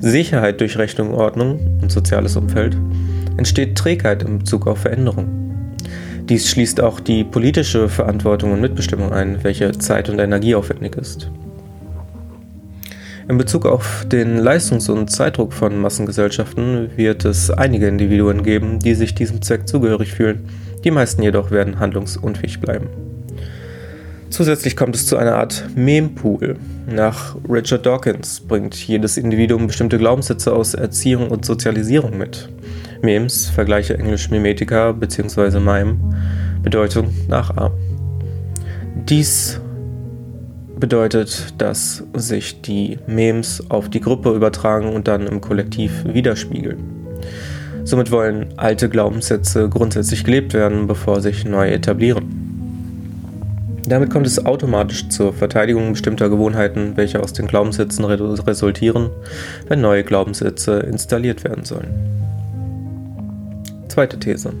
Sicherheit 0.00 0.60
durch 0.60 0.78
Rechnung, 0.78 1.14
Ordnung 1.14 1.78
und 1.82 1.90
soziales 1.90 2.36
Umfeld, 2.36 2.76
entsteht 3.36 3.76
Trägheit 3.76 4.22
in 4.22 4.38
Bezug 4.38 4.68
auf 4.68 4.78
Veränderung. 4.78 5.26
Dies 6.28 6.48
schließt 6.48 6.80
auch 6.80 7.00
die 7.00 7.24
politische 7.24 7.88
Verantwortung 7.88 8.52
und 8.52 8.60
Mitbestimmung 8.60 9.12
ein, 9.12 9.42
welche 9.42 9.72
zeit- 9.72 10.08
und 10.08 10.20
energieaufwendig 10.20 10.94
ist. 10.94 11.28
In 13.28 13.38
Bezug 13.38 13.66
auf 13.66 14.06
den 14.06 14.38
Leistungs- 14.38 14.88
und 14.88 15.08
Zeitdruck 15.10 15.52
von 15.52 15.80
Massengesellschaften 15.80 16.90
wird 16.96 17.24
es 17.24 17.50
einige 17.50 17.88
Individuen 17.88 18.44
geben, 18.44 18.78
die 18.78 18.94
sich 18.94 19.14
diesem 19.14 19.42
Zweck 19.42 19.66
zugehörig 19.66 20.12
fühlen, 20.12 20.44
die 20.84 20.90
meisten 20.92 21.22
jedoch 21.22 21.50
werden 21.50 21.80
handlungsunfähig 21.80 22.60
bleiben. 22.60 23.11
Zusätzlich 24.32 24.76
kommt 24.76 24.96
es 24.96 25.06
zu 25.06 25.18
einer 25.18 25.34
Art 25.34 25.66
Mempool. 25.76 26.56
Nach 26.86 27.36
Richard 27.46 27.84
Dawkins 27.84 28.40
bringt 28.40 28.74
jedes 28.74 29.18
Individuum 29.18 29.66
bestimmte 29.66 29.98
Glaubenssätze 29.98 30.54
aus 30.54 30.72
Erziehung 30.72 31.28
und 31.28 31.44
Sozialisierung 31.44 32.16
mit. 32.16 32.48
Memes, 33.02 33.50
Vergleiche 33.50 33.98
Englisch 33.98 34.30
Mimetica 34.30 34.92
bzw. 34.92 35.60
Mime, 35.60 35.98
Bedeutung 36.62 37.10
nachahmen. 37.28 37.76
Dies 39.06 39.60
bedeutet, 40.80 41.52
dass 41.58 42.02
sich 42.14 42.62
die 42.62 42.98
Memes 43.06 43.62
auf 43.70 43.90
die 43.90 44.00
Gruppe 44.00 44.32
übertragen 44.34 44.94
und 44.94 45.08
dann 45.08 45.26
im 45.26 45.42
Kollektiv 45.42 46.06
widerspiegeln. 46.06 46.78
Somit 47.84 48.10
wollen 48.10 48.46
alte 48.56 48.88
Glaubenssätze 48.88 49.68
grundsätzlich 49.68 50.24
gelebt 50.24 50.54
werden, 50.54 50.86
bevor 50.86 51.20
sich 51.20 51.44
neue 51.44 51.72
etablieren. 51.72 52.51
Damit 53.88 54.10
kommt 54.10 54.26
es 54.26 54.44
automatisch 54.46 55.08
zur 55.08 55.32
Verteidigung 55.32 55.92
bestimmter 55.92 56.28
Gewohnheiten, 56.28 56.96
welche 56.96 57.20
aus 57.20 57.32
den 57.32 57.48
Glaubenssätzen 57.48 58.04
resultieren, 58.04 59.10
wenn 59.68 59.80
neue 59.80 60.04
Glaubenssätze 60.04 60.80
installiert 60.80 61.42
werden 61.42 61.64
sollen. 61.64 61.88
Zweite 63.88 64.18
These. 64.18 64.52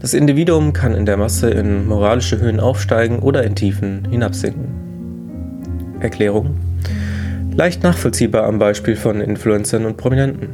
Das 0.00 0.14
Individuum 0.14 0.72
kann 0.72 0.94
in 0.94 1.04
der 1.04 1.16
Masse 1.16 1.50
in 1.50 1.86
moralische 1.86 2.40
Höhen 2.40 2.60
aufsteigen 2.60 3.18
oder 3.18 3.42
in 3.42 3.56
Tiefen 3.56 4.06
hinabsinken. 4.08 4.68
Erklärung. 6.00 6.56
Leicht 7.54 7.82
nachvollziehbar 7.82 8.44
am 8.44 8.60
Beispiel 8.60 8.94
von 8.94 9.20
Influencern 9.20 9.84
und 9.84 9.96
Prominenten. 9.96 10.50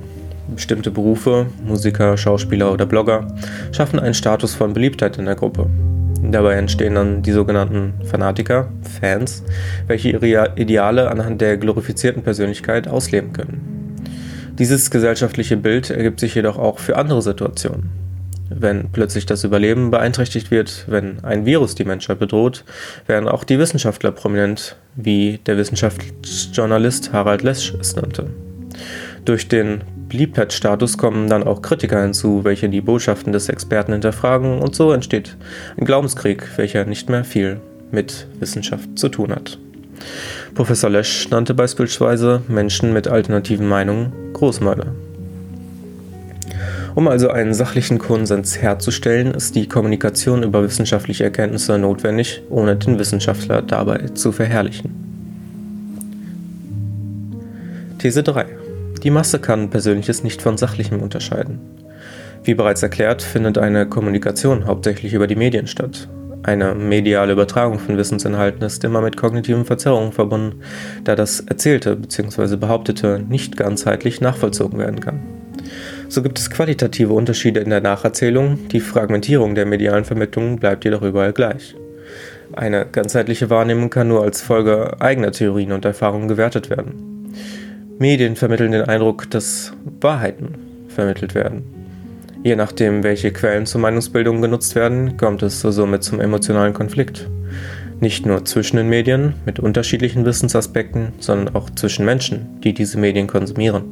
Bestimmte 0.55 0.91
Berufe, 0.91 1.47
Musiker, 1.67 2.17
Schauspieler 2.17 2.73
oder 2.73 2.87
Blogger, 2.87 3.29
schaffen 3.73 3.99
einen 3.99 4.15
Status 4.15 4.55
von 4.55 4.73
Beliebtheit 4.73 5.19
in 5.19 5.27
der 5.27 5.35
Gruppe. 5.35 5.69
Dabei 6.31 6.55
entstehen 6.55 6.95
dann 6.95 7.23
die 7.23 7.33
sogenannten 7.33 7.95
Fanatiker, 8.05 8.69
Fans, 9.01 9.43
welche 9.87 10.11
ihre 10.11 10.53
Ideale 10.57 11.11
anhand 11.11 11.41
der 11.41 11.57
glorifizierten 11.57 12.23
Persönlichkeit 12.23 12.89
ausleben 12.89 13.33
können. 13.33 13.99
Dieses 14.59 14.91
gesellschaftliche 14.91 15.57
Bild 15.57 15.91
ergibt 15.91 16.21
sich 16.21 16.35
jedoch 16.35 16.59
auch 16.59 16.79
für 16.79 16.97
andere 16.97 17.23
Situationen. 17.23 17.91
Wenn 18.49 18.91
plötzlich 18.93 19.27
das 19.27 19.43
Überleben 19.43 19.91
beeinträchtigt 19.91 20.51
wird, 20.51 20.85
wenn 20.87 21.25
ein 21.25 21.45
Virus 21.45 21.75
die 21.75 21.85
Menschheit 21.85 22.19
bedroht, 22.19 22.65
werden 23.07 23.29
auch 23.29 23.43
die 23.45 23.59
Wissenschaftler 23.59 24.13
prominent, 24.13 24.77
wie 24.95 25.41
der 25.47 25.57
Wissenschaftsjournalist 25.57 27.13
Harald 27.13 27.43
Lesch 27.43 27.75
es 27.81 27.97
nannte. 27.97 28.27
Durch 29.25 29.49
den 29.49 29.83
Beliebtheitsstatus 30.15 30.97
kommen 30.97 31.29
dann 31.29 31.43
auch 31.43 31.61
Kritiker 31.61 32.01
hinzu, 32.01 32.45
welche 32.45 32.69
die 32.69 32.81
Botschaften 32.81 33.33
des 33.33 33.49
Experten 33.49 33.91
hinterfragen 33.91 34.61
und 34.61 34.77
so 34.77 34.93
entsteht 34.93 35.37
ein 35.77 35.85
Glaubenskrieg, 35.85 36.47
welcher 36.55 36.85
nicht 36.85 37.11
mehr 37.11 37.25
viel 37.25 37.61
mit 37.91 38.29
Wissenschaft 38.39 38.89
zu 38.95 39.09
tun 39.09 39.33
hat. 39.33 39.59
Professor 40.55 40.89
Lesch 40.89 41.29
nannte 41.31 41.53
beispielsweise 41.53 42.43
Menschen 42.47 42.93
mit 42.93 43.09
alternativen 43.09 43.69
Meinungen 43.69 44.13
Großmörder. 44.35 44.95
Um 46.95 47.09
also 47.09 47.31
einen 47.31 47.53
sachlichen 47.53 47.99
Konsens 47.99 48.63
herzustellen, 48.63 49.35
ist 49.35 49.57
die 49.57 49.67
Kommunikation 49.67 50.45
über 50.45 50.63
wissenschaftliche 50.63 51.25
Erkenntnisse 51.25 51.77
notwendig, 51.77 52.41
ohne 52.51 52.77
den 52.77 53.01
Wissenschaftler 53.01 53.63
dabei 53.63 53.99
zu 54.15 54.31
verherrlichen. 54.31 54.95
These 57.99 58.23
3. 58.23 58.64
Die 59.05 59.11
Masse 59.11 59.39
kann 59.39 59.69
Persönliches 59.69 60.25
nicht 60.25 60.41
von 60.41 60.57
Sachlichem 60.57 61.03
unterscheiden. 61.03 61.61
Wie 62.43 62.55
bereits 62.55 62.83
erklärt, 62.83 63.21
findet 63.21 63.59
eine 63.59 63.87
Kommunikation 63.87 64.67
hauptsächlich 64.67 65.13
über 65.13 65.27
die 65.27 65.37
Medien 65.37 65.67
statt. 65.67 66.09
Eine 66.43 66.75
mediale 66.75 67.33
Übertragung 67.33 67.79
von 67.79 67.99
Wissensinhalten 67.99 68.63
ist 68.63 68.83
immer 68.83 69.03
mit 69.03 69.19
kognitiven 69.19 69.67
Verzerrungen 69.67 70.13
verbunden, 70.13 70.61
da 71.05 71.17
das 71.17 71.41
Erzählte 71.41 71.97
bzw. 71.97 72.57
Behauptete 72.57 73.23
nicht 73.29 73.59
ganzheitlich 73.59 74.23
nachvollzogen 74.23 74.79
werden 74.79 75.01
kann. 75.01 75.21
So 76.09 76.23
gibt 76.23 76.39
es 76.39 76.51
qualitative 76.51 77.13
Unterschiede 77.13 77.61
in 77.61 77.71
der 77.71 77.83
Nacherzählung, 77.83 78.69
die 78.69 78.81
Fragmentierung 78.81 79.55
der 79.55 79.67
medialen 79.67 80.05
Vermittlung 80.05 80.59
bleibt 80.59 80.85
jedoch 80.85 81.03
überall 81.03 81.35
gleich. 81.35 81.75
Eine 82.53 82.87
ganzheitliche 82.91 83.51
Wahrnehmung 83.51 83.91
kann 83.91 84.09
nur 84.09 84.23
als 84.23 84.41
Folge 84.41 84.99
eigener 85.01 85.33
Theorien 85.33 85.73
und 85.73 85.85
Erfahrungen 85.85 86.29
gewertet 86.29 86.71
werden. 86.71 87.14
Medien 87.99 88.35
vermitteln 88.35 88.73
den 88.73 88.83
Eindruck, 88.83 89.31
dass 89.31 89.73
Wahrheiten 90.01 90.57
vermittelt 90.89 91.35
werden. 91.37 91.63
Je 92.43 92.57
nachdem, 92.57 93.05
welche 93.05 93.31
Quellen 93.31 93.67
zur 93.67 93.81
Meinungsbildung 93.81 94.43
genutzt 94.43 94.75
werden, 94.75 95.17
kommt 95.17 95.45
es 95.45 95.61
somit 95.61 96.03
zum 96.03 96.21
emotionalen 96.21 96.75
Konflikt. 96.75 97.29
Nicht 98.01 98.27
nur 98.27 98.45
zwischen 98.45 98.79
den 98.79 98.89
Medien 98.89 99.35
mit 99.47 99.61
unterschiedlichen 99.61 100.25
Wissensaspekten, 100.27 101.13
sondern 101.21 101.55
auch 101.55 101.71
zwischen 101.71 102.05
Menschen, 102.05 102.61
die 102.63 102.75
diese 102.75 102.99
Medien 102.99 103.29
konsumieren. 103.29 103.85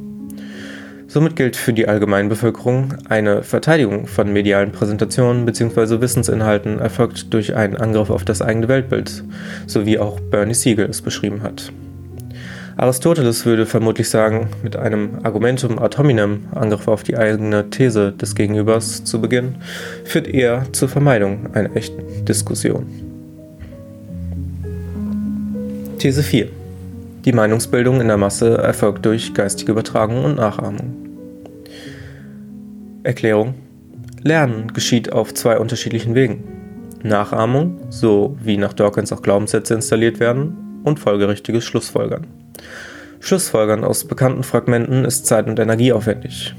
Somit 1.07 1.37
gilt 1.37 1.55
für 1.55 1.71
die 1.71 1.87
Allgemeinbevölkerung, 1.87 2.95
eine 3.07 3.41
Verteidigung 3.41 4.07
von 4.07 4.33
medialen 4.33 4.71
Präsentationen 4.71 5.45
bzw. 5.45 6.01
Wissensinhalten 6.01 6.79
erfolgt 6.79 7.33
durch 7.33 7.55
einen 7.55 7.77
Angriff 7.77 8.09
auf 8.09 8.25
das 8.25 8.41
eigene 8.41 8.67
Weltbild, 8.67 9.23
so 9.65 9.85
wie 9.85 9.97
auch 9.97 10.19
Bernie 10.19 10.53
Siegel 10.53 10.87
es 10.89 11.01
beschrieben 11.01 11.41
hat. 11.41 11.71
Aristoteles 12.75 13.45
würde 13.45 13.65
vermutlich 13.65 14.09
sagen, 14.09 14.49
mit 14.63 14.75
einem 14.75 15.19
Argumentum 15.23 15.77
ad 15.77 15.97
hominem, 15.97 16.47
Angriff 16.55 16.87
auf 16.87 17.03
die 17.03 17.17
eigene 17.17 17.69
These 17.69 18.11
des 18.13 18.33
Gegenübers 18.33 19.03
zu 19.03 19.21
beginnen, 19.21 19.57
führt 20.05 20.27
eher 20.27 20.65
zur 20.71 20.89
Vermeidung 20.89 21.53
einer 21.53 21.75
echten 21.75 22.25
Diskussion. 22.25 22.87
These 25.99 26.23
4. 26.23 26.49
Die 27.25 27.31
Meinungsbildung 27.31 28.01
in 28.01 28.07
der 28.07 28.17
Masse 28.17 28.57
erfolgt 28.57 29.05
durch 29.05 29.33
geistige 29.33 29.71
Übertragung 29.71 30.25
und 30.25 30.35
Nachahmung. 30.35 30.95
Erklärung. 33.03 33.53
Lernen 34.23 34.73
geschieht 34.73 35.13
auf 35.13 35.33
zwei 35.33 35.59
unterschiedlichen 35.59 36.15
Wegen. 36.15 36.43
Nachahmung, 37.03 37.77
so 37.89 38.35
wie 38.41 38.57
nach 38.57 38.73
Dawkins 38.73 39.11
auch 39.13 39.21
Glaubenssätze 39.21 39.73
installiert 39.75 40.19
werden, 40.19 40.57
und 40.83 40.99
folgerichtiges 40.99 41.63
Schlussfolgern. 41.63 42.27
Schlussfolgern 43.19 43.83
aus 43.83 44.05
bekannten 44.05 44.43
Fragmenten 44.43 45.05
ist 45.05 45.25
zeit- 45.25 45.47
und 45.47 45.59
energieaufwendig. 45.59 46.53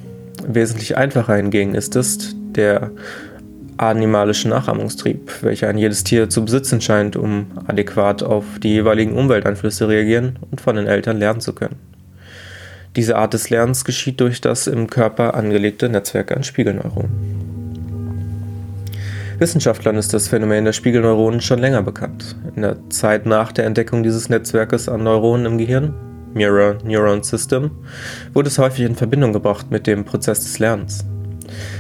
Wesentlich 0.47 0.97
einfacher 0.97 1.37
hingegen 1.37 1.75
ist 1.75 1.95
es, 1.97 2.35
der 2.35 2.91
animalische 3.77 4.49
Nachahmungstrieb, 4.49 5.43
welcher 5.43 5.69
ein 5.69 5.79
jedes 5.79 6.05
Tier 6.05 6.31
zu 6.31 6.45
besitzen 6.45 6.81
scheint, 6.81 7.17
um 7.17 7.47
adäquat 7.67 8.23
auf 8.23 8.45
die 8.63 8.73
jeweiligen 8.73 9.15
Umwelteinflüsse 9.15 9.89
reagieren 9.89 10.39
und 10.51 10.61
von 10.61 10.77
den 10.77 10.87
Eltern 10.87 11.19
lernen 11.19 11.41
zu 11.41 11.55
können. 11.55 11.77
Diese 12.97 13.17
Art 13.17 13.35
des 13.35 13.51
Lernens 13.51 13.85
geschieht 13.85 14.21
durch 14.21 14.41
das 14.41 14.67
im 14.69 14.89
Körper 14.89 15.35
angelegte 15.35 15.89
Netzwerk 15.89 16.31
an 16.31 16.45
Spiegelneuronen. 16.45 17.54
Wissenschaftlern 19.39 19.97
ist 19.97 20.15
das 20.15 20.29
Phänomen 20.29 20.65
der 20.65 20.73
Spiegelneuronen 20.73 21.41
schon 21.41 21.59
länger 21.59 21.83
bekannt. 21.83 22.37
In 22.55 22.63
der 22.63 22.77
Zeit 22.91 23.27
nach 23.27 23.53
der 23.53 23.67
Entdeckung 23.67 24.03
dieses 24.03 24.29
Netzwerkes 24.29 24.89
an 24.89 25.03
Neuronen 25.03 25.47
im 25.47 25.59
Gehirn 25.59 25.95
Mirror 26.35 26.79
Neuron 26.85 27.23
System, 27.23 27.71
wurde 28.33 28.49
es 28.49 28.59
häufig 28.59 28.85
in 28.85 28.97
Verbindung 28.97 29.33
gebracht 29.33 29.71
mit 29.71 29.87
dem 29.87 30.05
Prozess 30.05 30.41
des 30.41 30.59
Lernens. 30.59 31.05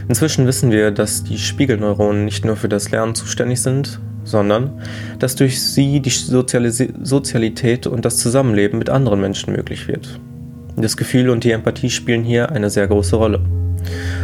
Inzwischen 0.08 0.46
wissen 0.46 0.70
wir, 0.70 0.90
dass 0.90 1.24
die 1.24 1.38
Spiegelneuronen 1.38 2.24
nicht 2.24 2.44
nur 2.44 2.56
für 2.56 2.68
das 2.68 2.90
Lernen 2.90 3.14
zuständig 3.14 3.60
sind, 3.60 4.00
sondern 4.22 4.80
dass 5.18 5.34
durch 5.34 5.60
sie 5.60 6.00
die 6.00 6.10
Sozialis 6.10 6.82
Sozialität 7.02 7.86
und 7.86 8.04
das 8.04 8.18
Zusammenleben 8.18 8.78
mit 8.78 8.90
anderen 8.90 9.20
Menschen 9.20 9.52
möglich 9.52 9.88
wird. 9.88 10.20
Das 10.76 10.96
Gefühl 10.96 11.30
und 11.30 11.44
die 11.44 11.50
Empathie 11.50 11.90
spielen 11.90 12.24
hier 12.24 12.50
eine 12.50 12.70
sehr 12.70 12.86
große 12.86 13.16
Rolle. 13.16 13.40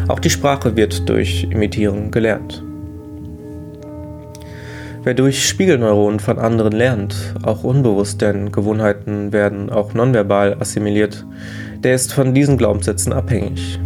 Auch 0.09 0.19
die 0.19 0.31
Sprache 0.31 0.77
wird 0.77 1.09
durch 1.09 1.45
Imitieren 1.45 2.11
gelernt. 2.11 2.63
Wer 5.03 5.15
durch 5.15 5.49
Spiegelneuronen 5.49 6.21
von 6.21 6.39
anderen 6.39 6.73
lernt, 6.73 7.35
auch 7.43 7.65
unbewusst, 7.65 8.21
denn 8.21 8.53
Gewohnheiten 8.53 9.33
werden 9.33 9.71
auch 9.71 9.95
nonverbal 9.95 10.59
assimiliert, 10.61 11.25
der 11.83 11.95
ist 11.95 12.13
von 12.13 12.35
diesen 12.35 12.59
Glaubenssätzen 12.59 13.15
abhängig. 13.15 13.81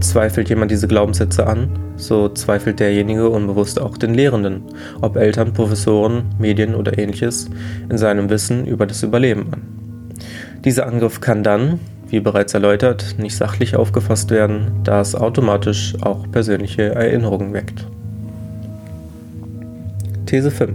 Zweifelt 0.00 0.48
jemand 0.48 0.72
diese 0.72 0.88
Glaubenssätze 0.88 1.46
an, 1.46 1.68
so 1.94 2.28
zweifelt 2.30 2.80
derjenige 2.80 3.28
unbewusst 3.28 3.80
auch 3.80 3.96
den 3.96 4.14
Lehrenden, 4.14 4.62
ob 5.00 5.14
Eltern, 5.14 5.52
Professoren, 5.52 6.34
Medien 6.40 6.74
oder 6.74 6.98
ähnliches, 6.98 7.48
in 7.88 7.96
seinem 7.96 8.28
Wissen 8.28 8.66
über 8.66 8.86
das 8.86 9.04
Überleben 9.04 9.46
an. 9.52 9.62
Dieser 10.64 10.88
Angriff 10.88 11.20
kann 11.20 11.44
dann, 11.44 11.78
wie 12.08 12.18
bereits 12.18 12.54
erläutert, 12.54 13.14
nicht 13.18 13.36
sachlich 13.36 13.76
aufgefasst 13.76 14.30
werden, 14.30 14.80
da 14.82 15.00
es 15.00 15.14
automatisch 15.14 15.94
auch 16.00 16.28
persönliche 16.28 16.92
Erinnerungen 16.92 17.52
weckt. 17.52 17.86
These 20.26 20.50
5. 20.50 20.74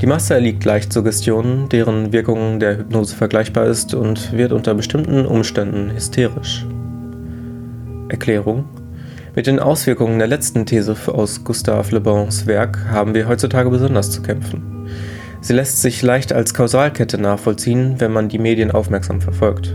Die 0.00 0.06
Masse 0.06 0.34
erliegt 0.34 0.64
leicht 0.64 0.92
Suggestionen, 0.92 1.68
deren 1.70 2.12
Wirkung 2.12 2.60
der 2.60 2.78
Hypnose 2.78 3.16
vergleichbar 3.16 3.66
ist 3.66 3.94
und 3.94 4.36
wird 4.36 4.52
unter 4.52 4.74
bestimmten 4.74 5.24
Umständen 5.24 5.90
hysterisch. 5.90 6.66
Erklärung 8.10 8.64
Mit 9.34 9.46
den 9.46 9.58
Auswirkungen 9.58 10.18
der 10.18 10.28
letzten 10.28 10.66
These 10.66 10.94
aus 11.06 11.42
Gustave 11.42 11.90
Le 11.92 12.00
Bons 12.00 12.46
Werk 12.46 12.78
haben 12.90 13.14
wir 13.14 13.26
heutzutage 13.26 13.70
besonders 13.70 14.10
zu 14.10 14.20
kämpfen. 14.20 14.88
Sie 15.40 15.54
lässt 15.54 15.80
sich 15.80 16.02
leicht 16.02 16.32
als 16.32 16.54
Kausalkette 16.54 17.18
nachvollziehen, 17.18 17.96
wenn 17.98 18.12
man 18.12 18.28
die 18.28 18.38
Medien 18.38 18.70
aufmerksam 18.70 19.20
verfolgt. 19.20 19.74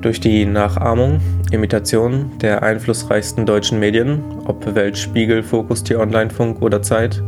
Durch 0.00 0.18
die 0.18 0.46
Nachahmung, 0.46 1.20
Imitation 1.50 2.30
der 2.40 2.62
einflussreichsten 2.62 3.44
deutschen 3.44 3.78
Medien, 3.78 4.22
ob 4.46 4.74
Weltspiegel, 4.74 5.42
Fokus, 5.42 5.84
Tier 5.84 6.00
Online, 6.00 6.30
Funk 6.30 6.62
oder 6.62 6.80
Zeit, 6.80 7.22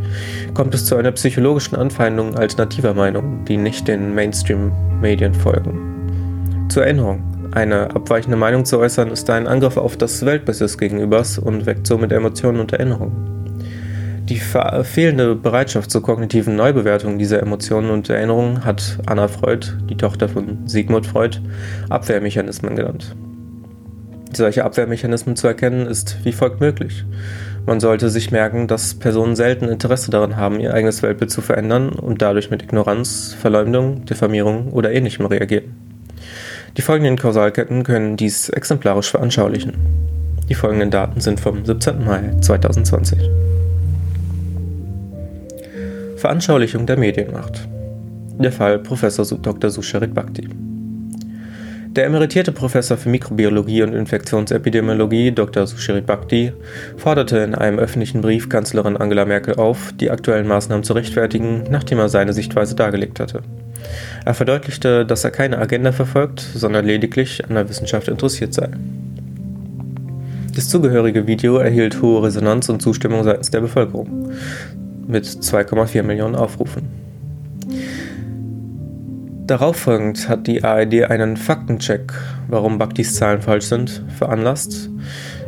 kommt 0.54 0.74
es 0.74 0.86
zu 0.86 0.96
einer 0.96 1.12
psychologischen 1.12 1.76
Anfeindung 1.76 2.34
alternativer 2.34 2.94
Meinungen, 2.94 3.44
die 3.44 3.58
nicht 3.58 3.88
den 3.88 4.14
Mainstream-Medien 4.14 5.34
folgen. 5.34 6.66
Zur 6.70 6.84
Erinnerung, 6.84 7.22
eine 7.52 7.94
abweichende 7.94 8.38
Meinung 8.38 8.64
zu 8.64 8.78
äußern 8.78 9.10
ist 9.10 9.28
ein 9.28 9.46
Angriff 9.46 9.76
auf 9.76 9.98
das 9.98 10.24
Weltbild 10.24 10.58
des 10.58 10.78
Gegenübers 10.78 11.38
und 11.38 11.66
weckt 11.66 11.86
somit 11.86 12.10
Emotionen 12.10 12.60
und 12.60 12.72
Erinnerungen. 12.72 13.41
Die 14.28 14.38
fehlende 14.38 15.34
Bereitschaft 15.34 15.90
zur 15.90 16.02
kognitiven 16.02 16.54
Neubewertung 16.54 17.18
dieser 17.18 17.40
Emotionen 17.40 17.90
und 17.90 18.08
Erinnerungen 18.08 18.64
hat 18.64 18.98
Anna 19.06 19.26
Freud, 19.26 19.66
die 19.90 19.96
Tochter 19.96 20.28
von 20.28 20.66
Sigmund 20.66 21.06
Freud, 21.06 21.38
Abwehrmechanismen 21.88 22.76
genannt. 22.76 23.16
Solche 24.32 24.64
Abwehrmechanismen 24.64 25.34
zu 25.34 25.48
erkennen 25.48 25.86
ist 25.86 26.18
wie 26.24 26.32
folgt 26.32 26.60
möglich. 26.60 27.04
Man 27.66 27.80
sollte 27.80 28.10
sich 28.10 28.30
merken, 28.30 28.68
dass 28.68 28.94
Personen 28.94 29.36
selten 29.36 29.68
Interesse 29.68 30.10
daran 30.10 30.36
haben, 30.36 30.60
ihr 30.60 30.72
eigenes 30.72 31.02
Weltbild 31.02 31.30
zu 31.30 31.42
verändern 31.42 31.90
und 31.90 32.22
dadurch 32.22 32.48
mit 32.48 32.62
Ignoranz, 32.62 33.36
Verleumdung, 33.40 34.04
Diffamierung 34.04 34.72
oder 34.72 34.92
ähnlichem 34.92 35.26
reagieren. 35.26 35.74
Die 36.76 36.82
folgenden 36.82 37.16
Kausalketten 37.16 37.82
können 37.82 38.16
dies 38.16 38.48
exemplarisch 38.48 39.10
veranschaulichen. 39.10 39.74
Die 40.48 40.54
folgenden 40.54 40.90
Daten 40.90 41.20
sind 41.20 41.40
vom 41.40 41.64
17. 41.64 42.04
Mai 42.04 42.30
2020. 42.40 43.30
Veranschaulichung 46.22 46.86
der 46.86 46.96
Medienmacht. 46.96 47.66
Der 48.38 48.52
Fall 48.52 48.78
Prof. 48.78 49.00
Dr. 49.42 49.70
Susharit 49.70 50.14
Bhakti. 50.14 50.48
Der 51.96 52.06
emeritierte 52.06 52.52
Professor 52.52 52.96
für 52.96 53.08
Mikrobiologie 53.08 53.82
und 53.82 53.92
Infektionsepidemiologie 53.92 55.32
Dr. 55.32 55.66
Susharit 55.66 56.06
Bhakti 56.06 56.52
forderte 56.96 57.38
in 57.38 57.56
einem 57.56 57.80
öffentlichen 57.80 58.20
Brief 58.20 58.48
Kanzlerin 58.48 58.96
Angela 58.96 59.24
Merkel 59.24 59.56
auf, 59.56 59.92
die 59.98 60.12
aktuellen 60.12 60.46
Maßnahmen 60.46 60.84
zu 60.84 60.92
rechtfertigen, 60.92 61.64
nachdem 61.72 61.98
er 61.98 62.08
seine 62.08 62.32
Sichtweise 62.32 62.76
dargelegt 62.76 63.18
hatte. 63.18 63.40
Er 64.24 64.34
verdeutlichte, 64.34 65.04
dass 65.04 65.24
er 65.24 65.32
keine 65.32 65.58
Agenda 65.58 65.90
verfolgt, 65.90 66.38
sondern 66.38 66.86
lediglich 66.86 67.44
an 67.44 67.56
der 67.56 67.68
Wissenschaft 67.68 68.06
interessiert 68.06 68.54
sei. 68.54 68.68
Das 70.54 70.68
zugehörige 70.68 71.26
Video 71.26 71.56
erhielt 71.56 72.00
hohe 72.00 72.22
Resonanz 72.22 72.68
und 72.68 72.80
Zustimmung 72.80 73.24
seitens 73.24 73.50
der 73.50 73.62
Bevölkerung 73.62 74.30
mit 75.06 75.24
2,4 75.24 76.02
Millionen 76.02 76.34
Aufrufen. 76.34 77.02
Darauffolgend 79.46 80.28
hat 80.28 80.46
die 80.46 80.62
ARD 80.62 81.10
einen 81.10 81.36
Faktencheck, 81.36 82.12
warum 82.48 82.78
Bhaktis 82.78 83.16
Zahlen 83.16 83.42
falsch 83.42 83.64
sind, 83.64 84.04
veranlasst, 84.16 84.88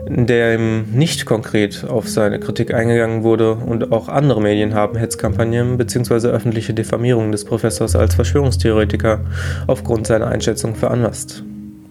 in 0.07 0.27
der 0.27 0.57
ihm 0.57 0.85
nicht 0.93 1.27
konkret 1.27 1.85
auf 1.89 2.09
seine 2.09 2.41
Kritik 2.41 2.75
eingegangen 2.75 3.23
wurde 3.23 3.55
und 3.55 3.93
auch 3.93 4.09
andere 4.09 4.43
Medien 4.43 4.75
haben 4.75 4.99
Hetzkampagnen 4.99 5.79
bzw. 5.79 6.29
öffentliche 6.29 6.75
Diffamierungen 6.75 7.33
des 7.33 7.45
Professors 7.45 7.95
als 7.95 8.15
Verschwörungstheoretiker 8.15 9.21
aufgrund 9.69 10.07
seiner 10.09 10.27
Einschätzung 10.27 10.75
veranlasst. 10.75 11.45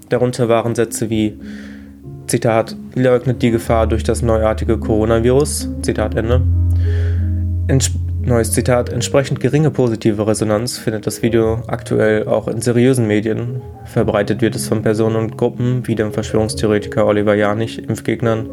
Darunter 0.10 0.50
waren 0.50 0.76
Sätze 0.76 1.10
wie 1.10 1.40
Zitat, 2.28 2.76
leugnet 2.96 3.42
die 3.42 3.52
Gefahr 3.52 3.88
durch 3.88 4.04
das 4.04 4.22
neuartige 4.22 4.78
Coronavirus, 4.78 5.70
Zitat 5.82 6.16
Ende, 6.16 6.42
Ents 7.68 7.92
neues 8.22 8.52
Zitat. 8.52 8.90
Entsprechend 8.90 9.40
geringe 9.40 9.72
positive 9.72 10.28
Resonanz 10.28 10.78
findet 10.78 11.08
das 11.08 11.22
Video 11.22 11.64
aktuell 11.68 12.28
auch 12.28 12.50
in 12.50 12.60
seriösen 12.60 13.08
Medien. 13.08 13.62
Verbreitet 13.86 14.42
wird 14.42 14.56
es 14.56 14.68
von 14.68 14.82
Personen 14.82 15.16
und 15.16 15.38
Gruppen 15.38 15.88
wie 15.88 15.96
dem 15.96 16.12
Verschwörungstheoretiker 16.12 17.06
Oliver 17.06 17.36
Janich, 17.36 17.80
Impfgegnern, 17.88 18.50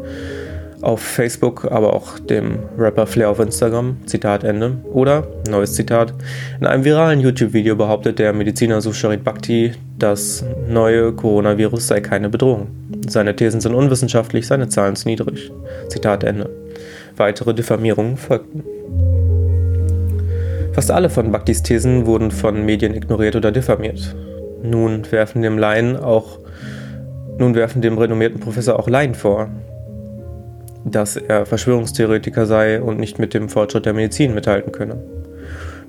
auf 0.81 1.01
Facebook, 1.01 1.69
aber 1.69 1.93
auch 1.93 2.19
dem 2.19 2.59
Rapper 2.77 3.05
Flair 3.05 3.29
auf 3.29 3.39
Instagram. 3.39 3.97
Zitat 4.05 4.45
Ende. 4.45 4.77
Oder, 4.93 5.27
neues 5.49 5.73
Zitat, 5.73 6.13
in 6.61 6.65
einem 6.65 6.85
viralen 6.85 7.19
YouTube-Video 7.19 7.75
behauptet 7.75 8.17
der 8.17 8.31
Mediziner 8.31 8.79
Susharit 8.79 9.25
Bhakti, 9.25 9.73
das 9.99 10.45
neue 10.69 11.11
Coronavirus 11.11 11.87
sei 11.87 11.99
keine 11.99 12.29
Bedrohung. 12.29 12.67
Seine 13.09 13.35
Thesen 13.35 13.59
sind 13.59 13.75
unwissenschaftlich, 13.75 14.47
seine 14.47 14.69
Zahlen 14.69 14.95
zu 14.95 15.09
niedrig. 15.09 15.51
Zitat 15.89 16.23
Ende. 16.23 16.49
Weitere 17.21 17.53
Diffamierungen 17.53 18.17
folgten. 18.17 18.63
Fast 20.73 20.89
alle 20.89 21.07
von 21.07 21.31
Bhaktis 21.31 21.61
Thesen 21.61 22.07
wurden 22.07 22.31
von 22.31 22.65
Medien 22.65 22.95
ignoriert 22.95 23.35
oder 23.35 23.51
diffamiert. 23.51 24.15
Nun 24.63 25.03
werfen 25.11 25.43
dem 25.43 25.59
Laien 25.59 25.97
auch 25.97 26.39
nun 27.37 27.53
werfen 27.53 27.83
dem 27.83 27.99
renommierten 27.99 28.39
Professor 28.39 28.79
auch 28.79 28.89
Laien 28.89 29.13
vor, 29.13 29.49
dass 30.83 31.15
er 31.15 31.45
Verschwörungstheoretiker 31.45 32.47
sei 32.47 32.81
und 32.81 32.99
nicht 32.99 33.19
mit 33.19 33.35
dem 33.35 33.49
Fortschritt 33.49 33.85
der 33.85 33.93
Medizin 33.93 34.33
mithalten 34.33 34.71
könne. 34.71 34.97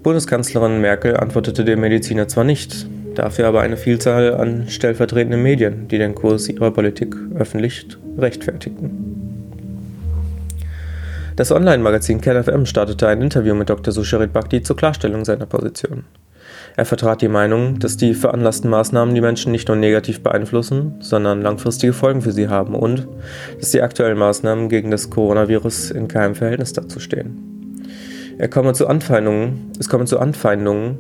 Bundeskanzlerin 0.03 0.83
Merkel 0.83 1.17
antwortete 1.17 1.65
dem 1.65 1.81
Mediziner 1.81 2.29
zwar 2.29 2.45
nicht, 2.45 2.87
dafür 3.15 3.47
aber 3.47 3.63
eine 3.63 3.79
Vielzahl 3.79 4.35
an 4.35 4.69
stellvertretenden 4.69 5.43
Medien, 5.43 5.89
die 5.89 5.97
den 5.97 6.15
Kurs 6.15 6.51
ihrer 6.51 6.73
Politik 6.73 7.17
öffentlich 7.39 7.87
rechtfertigten. 8.19 9.12
Das 11.35 11.51
Online-Magazin 11.51 12.21
KenFM 12.21 12.67
startete 12.67 13.09
ein 13.09 13.23
Interview 13.23 13.55
mit 13.55 13.71
Dr. 13.71 13.93
Susharit 13.93 14.35
Bhakti 14.35 14.63
zur 14.63 14.77
Klarstellung 14.77 15.25
seiner 15.25 15.47
Position. 15.47 16.05
Er 16.77 16.85
vertrat 16.85 17.23
die 17.23 17.29
Meinung, 17.29 17.79
dass 17.79 17.97
die 17.97 18.13
veranlassten 18.13 18.69
Maßnahmen 18.69 19.15
die 19.15 19.21
Menschen 19.23 19.51
nicht 19.51 19.69
nur 19.69 19.77
negativ 19.77 20.23
beeinflussen, 20.23 20.97
sondern 21.01 21.41
langfristige 21.41 21.95
Folgen 21.95 22.21
für 22.21 22.33
sie 22.33 22.49
haben 22.49 22.75
und 22.75 23.09
dass 23.59 23.71
die 23.71 23.81
aktuellen 23.81 24.19
Maßnahmen 24.19 24.69
gegen 24.69 24.91
das 24.91 25.09
Coronavirus 25.09 25.91
in 25.93 26.07
keinem 26.09 26.35
Verhältnis 26.35 26.75
dazu 26.75 27.01
stehen. 27.01 27.89
Er 28.37 28.49
komme 28.49 28.75
zu 28.75 28.87
Anfeindungen, 28.87 29.73
es 29.79 29.89
komme 29.89 30.05
zu 30.05 30.19
Anfeindungen 30.19 30.99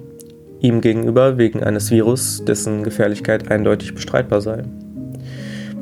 ihm 0.60 0.80
gegenüber 0.80 1.38
wegen 1.38 1.62
eines 1.62 1.90
Virus, 1.90 2.44
dessen 2.44 2.84
Gefährlichkeit 2.84 3.50
eindeutig 3.50 3.94
bestreitbar 3.94 4.40
sei. 4.40 4.62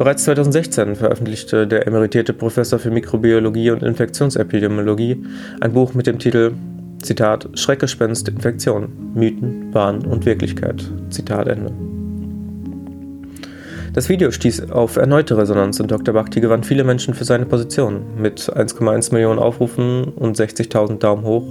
Bereits 0.01 0.25
2016 0.25 0.97
veröffentlichte 0.97 1.67
der 1.67 1.87
emeritierte 1.87 2.33
Professor 2.33 2.79
für 2.79 2.91
Mikrobiologie 2.91 3.71
und 3.71 3.83
Infektionsepidemiologie 3.83 5.23
ein 5.61 5.75
Buch 5.75 5.93
mit 5.93 6.07
dem 6.07 6.19
Titel 6.19 6.53
Zitat 7.03 7.51
Schreckgespenst 7.53 8.27
Infektion 8.31 9.13
Mythen, 9.15 9.75
Wahn 9.75 10.07
und 10.07 10.25
Wirklichkeit. 10.25 10.91
Zitat 11.11 11.49
Ende. 11.49 11.71
Das 13.93 14.09
Video 14.09 14.31
stieß 14.31 14.71
auf 14.71 14.97
erneute 14.97 15.37
Resonanz 15.37 15.81
und 15.81 15.91
Dr. 15.91 16.15
Bhakti 16.15 16.41
gewann 16.41 16.65
viele 16.65 16.85
Menschen 16.85 17.13
für 17.13 17.25
seine 17.25 17.45
Position 17.45 18.01
mit 18.17 18.41
1,1 18.41 19.13
Millionen 19.13 19.39
Aufrufen 19.39 20.05
und 20.05 20.35
60.000 20.35 20.97
Daumen 20.97 21.25
hoch 21.25 21.45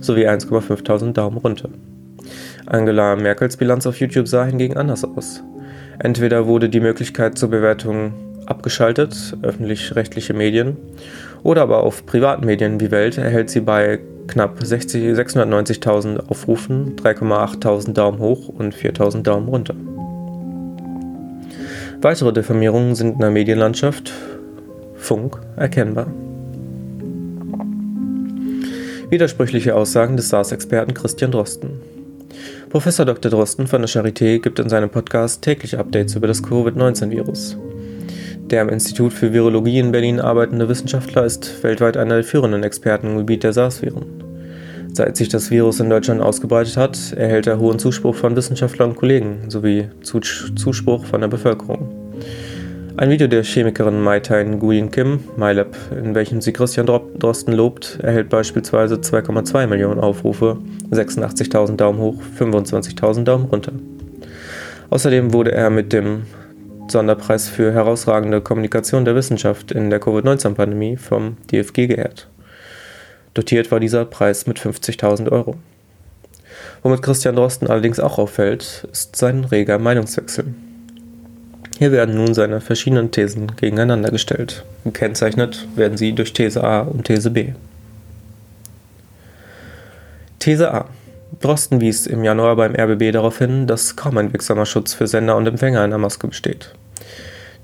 sowie 0.00 0.28
1,5.000 0.28 1.12
Daumen 1.12 1.38
runter. 1.38 1.70
Angela 2.66 3.16
Merkels 3.16 3.56
Bilanz 3.56 3.84
auf 3.84 3.98
YouTube 3.98 4.28
sah 4.28 4.44
hingegen 4.44 4.76
anders 4.76 5.02
aus. 5.02 5.42
Entweder 5.98 6.46
wurde 6.46 6.68
die 6.68 6.80
Möglichkeit 6.80 7.38
zur 7.38 7.50
Bewertung 7.50 8.12
abgeschaltet, 8.46 9.36
öffentlich-rechtliche 9.42 10.34
Medien, 10.34 10.76
oder 11.42 11.62
aber 11.62 11.82
auf 11.82 12.06
privaten 12.06 12.46
Medien 12.46 12.80
wie 12.80 12.90
Welt 12.90 13.18
erhält 13.18 13.50
sie 13.50 13.60
bei 13.60 14.00
knapp 14.26 14.60
690.000 14.60 16.28
Aufrufen 16.28 16.96
3,8.000 16.96 17.92
Daumen 17.92 18.18
hoch 18.18 18.48
und 18.48 18.74
4.000 18.74 19.22
Daumen 19.22 19.48
runter. 19.48 19.74
Weitere 22.02 22.32
Diffamierungen 22.32 22.94
sind 22.94 23.14
in 23.14 23.20
der 23.20 23.30
Medienlandschaft 23.30 24.12
Funk 24.96 25.40
erkennbar. 25.56 26.06
Widersprüchliche 29.08 29.74
Aussagen 29.74 30.16
des 30.16 30.28
SARS-Experten 30.30 30.92
Christian 30.92 31.30
Drosten. 31.30 31.80
Professor 32.76 33.06
Dr. 33.06 33.30
Drosten 33.30 33.66
von 33.66 33.80
der 33.80 33.88
Charité 33.88 34.38
gibt 34.38 34.58
in 34.58 34.68
seinem 34.68 34.90
Podcast 34.90 35.40
tägliche 35.40 35.78
Updates 35.78 36.14
über 36.14 36.26
das 36.26 36.42
Covid-19-Virus. 36.42 37.56
Der 38.50 38.60
am 38.60 38.68
Institut 38.68 39.14
für 39.14 39.32
Virologie 39.32 39.78
in 39.78 39.92
Berlin 39.92 40.20
arbeitende 40.20 40.68
Wissenschaftler 40.68 41.24
ist 41.24 41.62
weltweit 41.62 41.96
einer 41.96 42.16
der 42.16 42.24
führenden 42.24 42.64
Experten 42.64 43.06
im 43.06 43.16
Gebiet 43.16 43.44
der 43.44 43.54
SARS-Viren. 43.54 44.04
Seit 44.92 45.16
sich 45.16 45.30
das 45.30 45.50
Virus 45.50 45.80
in 45.80 45.88
Deutschland 45.88 46.20
ausgebreitet 46.20 46.76
hat, 46.76 47.14
erhält 47.14 47.46
er 47.46 47.58
hohen 47.58 47.78
Zuspruch 47.78 48.14
von 48.14 48.36
Wissenschaftlern 48.36 48.90
und 48.90 48.96
Kollegen 48.96 49.48
sowie 49.48 49.88
Zuspruch 50.02 51.06
von 51.06 51.22
der 51.22 51.28
Bevölkerung. 51.28 51.88
Ein 52.98 53.10
Video 53.10 53.26
der 53.26 53.42
Chemikerin 53.42 54.00
Maitai 54.00 54.42
Nguyen 54.44 54.90
Kim, 54.90 55.20
MyLab, 55.36 55.76
in 55.90 56.14
welchem 56.14 56.40
sie 56.40 56.54
Christian 56.54 56.86
Drosten 56.86 57.52
lobt, 57.52 57.98
erhält 58.02 58.30
beispielsweise 58.30 58.94
2,2 58.94 59.66
Millionen 59.66 60.00
Aufrufe, 60.00 60.56
86.000 60.90 61.76
Daumen 61.76 61.98
hoch, 61.98 62.14
25.000 62.38 63.24
Daumen 63.24 63.44
runter. 63.44 63.72
Außerdem 64.88 65.34
wurde 65.34 65.52
er 65.52 65.68
mit 65.68 65.92
dem 65.92 66.22
Sonderpreis 66.88 67.50
für 67.50 67.70
herausragende 67.70 68.40
Kommunikation 68.40 69.04
der 69.04 69.14
Wissenschaft 69.14 69.72
in 69.72 69.90
der 69.90 70.00
Covid-19-Pandemie 70.00 70.96
vom 70.96 71.36
DFG 71.52 71.88
geehrt. 71.88 72.28
Dotiert 73.34 73.70
war 73.70 73.78
dieser 73.78 74.06
Preis 74.06 74.46
mit 74.46 74.58
50.000 74.58 75.30
Euro. 75.30 75.56
Womit 76.82 77.02
Christian 77.02 77.36
Drosten 77.36 77.68
allerdings 77.68 78.00
auch 78.00 78.16
auffällt, 78.16 78.88
ist 78.90 79.16
sein 79.16 79.44
reger 79.44 79.78
Meinungswechsel. 79.78 80.54
Hier 81.78 81.92
werden 81.92 82.14
nun 82.14 82.32
seine 82.32 82.62
verschiedenen 82.62 83.10
Thesen 83.10 83.54
gegeneinander 83.56 84.10
gestellt. 84.10 84.64
Gekennzeichnet 84.84 85.68
werden 85.76 85.98
sie 85.98 86.14
durch 86.14 86.32
These 86.32 86.64
A 86.64 86.80
und 86.80 87.04
These 87.04 87.30
B. 87.30 87.52
These 90.38 90.72
A. 90.72 90.86
Drosten 91.40 91.82
wies 91.82 92.06
im 92.06 92.24
Januar 92.24 92.56
beim 92.56 92.74
RBB 92.74 93.12
darauf 93.12 93.38
hin, 93.38 93.66
dass 93.66 93.94
kaum 93.94 94.16
ein 94.16 94.32
wirksamer 94.32 94.64
Schutz 94.64 94.94
für 94.94 95.06
Sender 95.06 95.36
und 95.36 95.46
Empfänger 95.46 95.82
einer 95.82 95.98
Maske 95.98 96.28
besteht. 96.28 96.72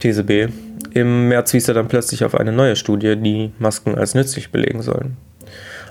These 0.01 0.25
B. 0.25 0.48
Im 0.92 1.29
März 1.29 1.55
wies 1.55 1.68
er 1.68 1.75
dann 1.75 1.88
plötzlich 1.88 2.25
auf 2.25 2.35
eine 2.35 2.53
neue 2.53 2.77
Studie, 2.77 3.16
die 3.16 3.53
Masken 3.59 3.94
als 3.94 4.14
nützlich 4.14 4.53
belegen 4.53 4.83
sollen. 4.83 5.16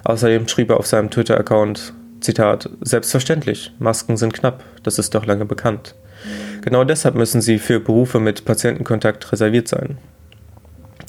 Außerdem 0.03 0.47
schrieb 0.47 0.69
er 0.69 0.77
auf 0.77 0.86
seinem 0.86 1.10
Twitter-Account, 1.10 1.93
Zitat, 2.19 2.69
Selbstverständlich, 2.81 3.73
Masken 3.79 4.15
sind 4.15 4.34
knapp, 4.34 4.63
das 4.84 4.99
ist 4.99 5.15
doch 5.15 5.25
lange 5.25 5.45
bekannt. 5.45 5.95
Genau 6.62 6.84
deshalb 6.84 7.15
müssen 7.15 7.41
sie 7.41 7.60
für 7.60 7.79
Berufe 7.79 8.19
mit 8.19 8.45
Patientenkontakt 8.45 9.31
reserviert 9.31 9.67
sein. 9.67 9.97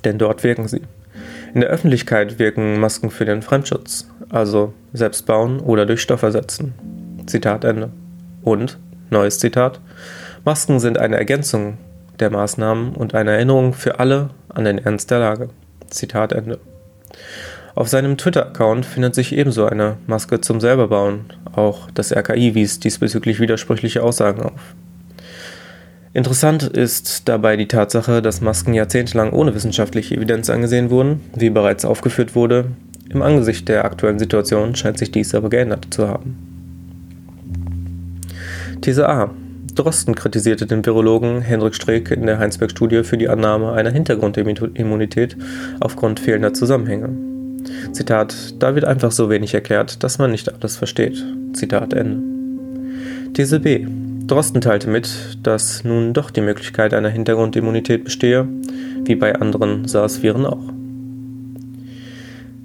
Denn 0.05 0.18
dort 0.18 0.42
wirken 0.44 0.68
sie. 0.68 0.83
In 1.55 1.61
der 1.61 1.70
Öffentlichkeit 1.70 2.38
wirken 2.38 2.81
Masken 2.81 3.11
für 3.11 3.27
den 3.27 3.42
Fremdschutz, 3.42 4.09
also 4.31 4.72
selbst 4.92 5.27
bauen 5.27 5.61
oder 5.61 5.85
durch 5.85 6.01
Stoff 6.01 6.22
ersetzen. 6.22 6.72
Zitat 7.27 7.64
Ende. 7.64 7.90
Und, 8.42 8.79
neues 9.11 9.38
Zitat, 9.38 9.81
Masken 10.44 10.81
sind 10.81 10.98
eine 10.98 11.16
Ergänzung 11.16 11.77
der 12.18 12.31
Maßnahmen 12.31 12.94
und 12.94 13.14
eine 13.14 13.33
Erinnerung 13.33 13.75
für 13.75 14.01
alle 14.01 14.31
an 14.48 14.64
den 14.64 14.79
Ernst 14.79 15.11
der 15.11 15.18
Lage. 15.18 15.51
Zitat 15.88 16.33
Ende. 16.33 16.59
Auf 17.75 17.88
seinem 17.88 18.18
Twitter-Account 18.18 18.85
findet 18.85 19.14
sich 19.14 19.33
ebenso 19.33 19.66
eine 19.66 19.96
Maske 20.07 20.40
zum 20.40 20.61
selberbauen. 20.61 21.27
Auch 21.55 21.90
das 21.90 22.12
RKI 22.12 22.55
wies 22.55 22.81
diesbezüglich 22.81 23.40
widersprüchliche 23.40 24.03
Aussagen 24.03 24.42
auf. 24.42 24.75
Interessant 26.14 26.64
ist 26.64 27.29
dabei 27.29 27.57
die 27.57 27.68
Tatsache, 27.68 28.20
dass 28.20 28.42
Masken 28.42 28.75
jahrzehntelang 28.75 29.33
ohne 29.33 29.55
wissenschaftliche 29.55 30.16
Evidenz 30.16 30.51
angesehen 30.51 30.90
wurden, 30.90 31.20
wie 31.35 31.48
bereits 31.48 31.87
aufgeführt 31.87 32.35
wurde. 32.35 32.66
Im 33.09 33.22
Angesicht 33.22 33.68
der 33.68 33.85
aktuellen 33.87 34.18
Situation 34.18 34.75
scheint 34.75 34.98
sich 34.98 35.11
dies 35.11 35.35
aber 35.35 35.48
geändert 35.48 35.87
zu 35.90 36.09
haben. 36.09 36.37
These 38.83 39.09
A. 39.09 39.31
Drosten 39.75 40.14
kritisierte 40.14 40.66
den 40.66 40.85
Virologen 40.85 41.40
Hendrik 41.40 41.75
Streeck 41.75 42.11
in 42.11 42.27
der 42.27 42.38
Heinsberg-Studie 42.38 43.05
für 43.05 43.16
die 43.16 43.29
Annahme 43.29 43.72
einer 43.72 43.90
Hintergrundimmunität 43.90 45.37
aufgrund 45.81 46.20
fehlender 46.20 46.53
Zusammenhänge. 46.53 47.09
Zitat, 47.92 48.55
da 48.59 48.75
wird 48.75 48.85
einfach 48.85 49.12
so 49.12 49.31
wenig 49.31 49.55
erklärt, 49.55 50.03
dass 50.03 50.18
man 50.18 50.31
nicht 50.31 50.53
alles 50.53 50.77
versteht. 50.77 51.25
Zitat 51.55 51.94
Ende. 51.94 52.22
These 53.33 53.61
B. 53.61 53.87
Drosten 54.33 54.62
teilte 54.62 54.88
mit, 54.88 55.37
dass 55.42 55.85
nun 55.85 56.14
doch 56.14 56.31
die 56.31 56.40
Möglichkeit 56.40 56.95
einer 56.95 57.11
Hintergrundimmunität 57.11 58.03
bestehe, 58.03 58.49
wie 59.05 59.14
bei 59.14 59.35
anderen 59.35 59.87
SARS-Viren 59.87 60.47
auch. 60.47 60.62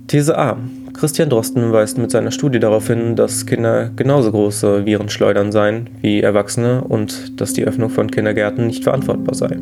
These 0.08 0.38
A. 0.38 0.56
Christian 0.93 1.30
Drosten 1.30 1.73
weist 1.73 1.97
mit 1.97 2.10
seiner 2.10 2.32
Studie 2.32 2.60
darauf 2.60 2.88
hin, 2.88 3.17
dass 3.17 3.45
Kinder 3.45 3.91
genauso 3.93 4.32
große 4.32 4.86
Virenschleudern 4.86 5.51
seien 5.51 5.89
wie 6.01 6.21
Erwachsene 6.21 6.86
und 6.86 7.41
dass 7.41 7.51
die 7.51 7.65
Öffnung 7.65 7.89
von 7.89 8.10
Kindergärten 8.10 8.65
nicht 8.65 8.86
verantwortbar 8.86 9.36
sei. 9.36 9.58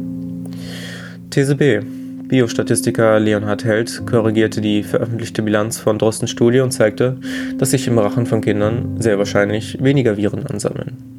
These 1.31 1.55
B. 1.55 1.79
Biostatistiker 2.27 3.19
Leonhard 3.19 3.65
Held 3.65 4.05
korrigierte 4.05 4.61
die 4.61 4.83
veröffentlichte 4.83 5.41
Bilanz 5.41 5.79
von 5.79 5.97
Drostens 5.97 6.29
Studie 6.29 6.59
und 6.59 6.69
zeigte, 6.69 7.17
dass 7.57 7.71
sich 7.71 7.87
im 7.87 7.97
Rachen 7.97 8.27
von 8.27 8.41
Kindern 8.41 9.01
sehr 9.01 9.17
wahrscheinlich 9.17 9.83
weniger 9.83 10.17
Viren 10.17 10.45
ansammeln. 10.45 11.14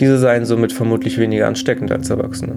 Diese 0.00 0.18
seien 0.18 0.44
somit 0.44 0.72
vermutlich 0.72 1.18
weniger 1.18 1.46
ansteckend 1.46 1.92
als 1.92 2.10
Erwachsene. 2.10 2.56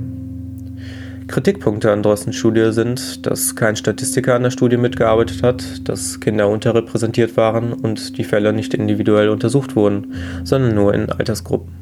Kritikpunkte 1.27 1.91
an 1.91 2.03
Drostens 2.03 2.37
Studie 2.37 2.71
sind, 2.71 3.25
dass 3.25 3.55
kein 3.55 3.75
Statistiker 3.75 4.35
an 4.35 4.43
der 4.43 4.51
Studie 4.51 4.77
mitgearbeitet 4.77 5.43
hat, 5.43 5.87
dass 5.87 6.21
Kinder 6.21 6.47
unterrepräsentiert 6.47 7.35
waren 7.35 7.73
und 7.73 8.17
die 8.17 8.23
Fälle 8.23 8.53
nicht 8.53 8.73
individuell 8.73 9.29
untersucht 9.29 9.75
wurden, 9.75 10.13
sondern 10.45 10.73
nur 10.73 10.93
in 10.93 11.09
Altersgruppen. 11.09 11.76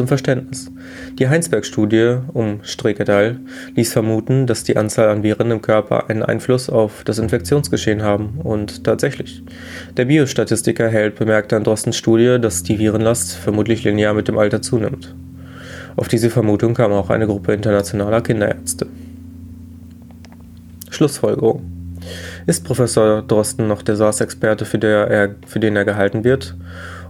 Zum 0.00 0.08
Verständnis. 0.08 0.72
Die 1.18 1.28
Heinsberg-Studie 1.28 2.20
um 2.32 2.60
Streeck 2.62 3.06
ließ 3.76 3.92
vermuten, 3.92 4.46
dass 4.46 4.64
die 4.64 4.78
Anzahl 4.78 5.10
an 5.10 5.22
Viren 5.22 5.50
im 5.50 5.60
Körper 5.60 6.08
einen 6.08 6.22
Einfluss 6.22 6.70
auf 6.70 7.04
das 7.04 7.18
Infektionsgeschehen 7.18 8.00
haben 8.00 8.40
und 8.42 8.82
tatsächlich. 8.84 9.42
Der 9.98 10.06
Biostatistiker 10.06 10.88
Held 10.88 11.16
bemerkte 11.16 11.54
an 11.54 11.64
Drostens 11.64 11.98
Studie, 11.98 12.38
dass 12.40 12.62
die 12.62 12.78
Virenlast 12.78 13.34
vermutlich 13.34 13.84
linear 13.84 14.14
mit 14.14 14.26
dem 14.26 14.38
Alter 14.38 14.62
zunimmt. 14.62 15.14
Auf 15.96 16.08
diese 16.08 16.30
Vermutung 16.30 16.72
kam 16.72 16.92
auch 16.92 17.10
eine 17.10 17.26
Gruppe 17.26 17.52
internationaler 17.52 18.22
Kinderärzte. 18.22 18.86
Schlussfolgerung. 20.88 21.62
Ist 22.46 22.64
Professor 22.64 23.20
Drosten 23.20 23.68
noch 23.68 23.82
der 23.82 23.96
SARS-Experte, 23.96 24.64
für, 24.64 24.78
für 25.46 25.60
den 25.60 25.76
er 25.76 25.84
gehalten 25.84 26.24
wird? 26.24 26.56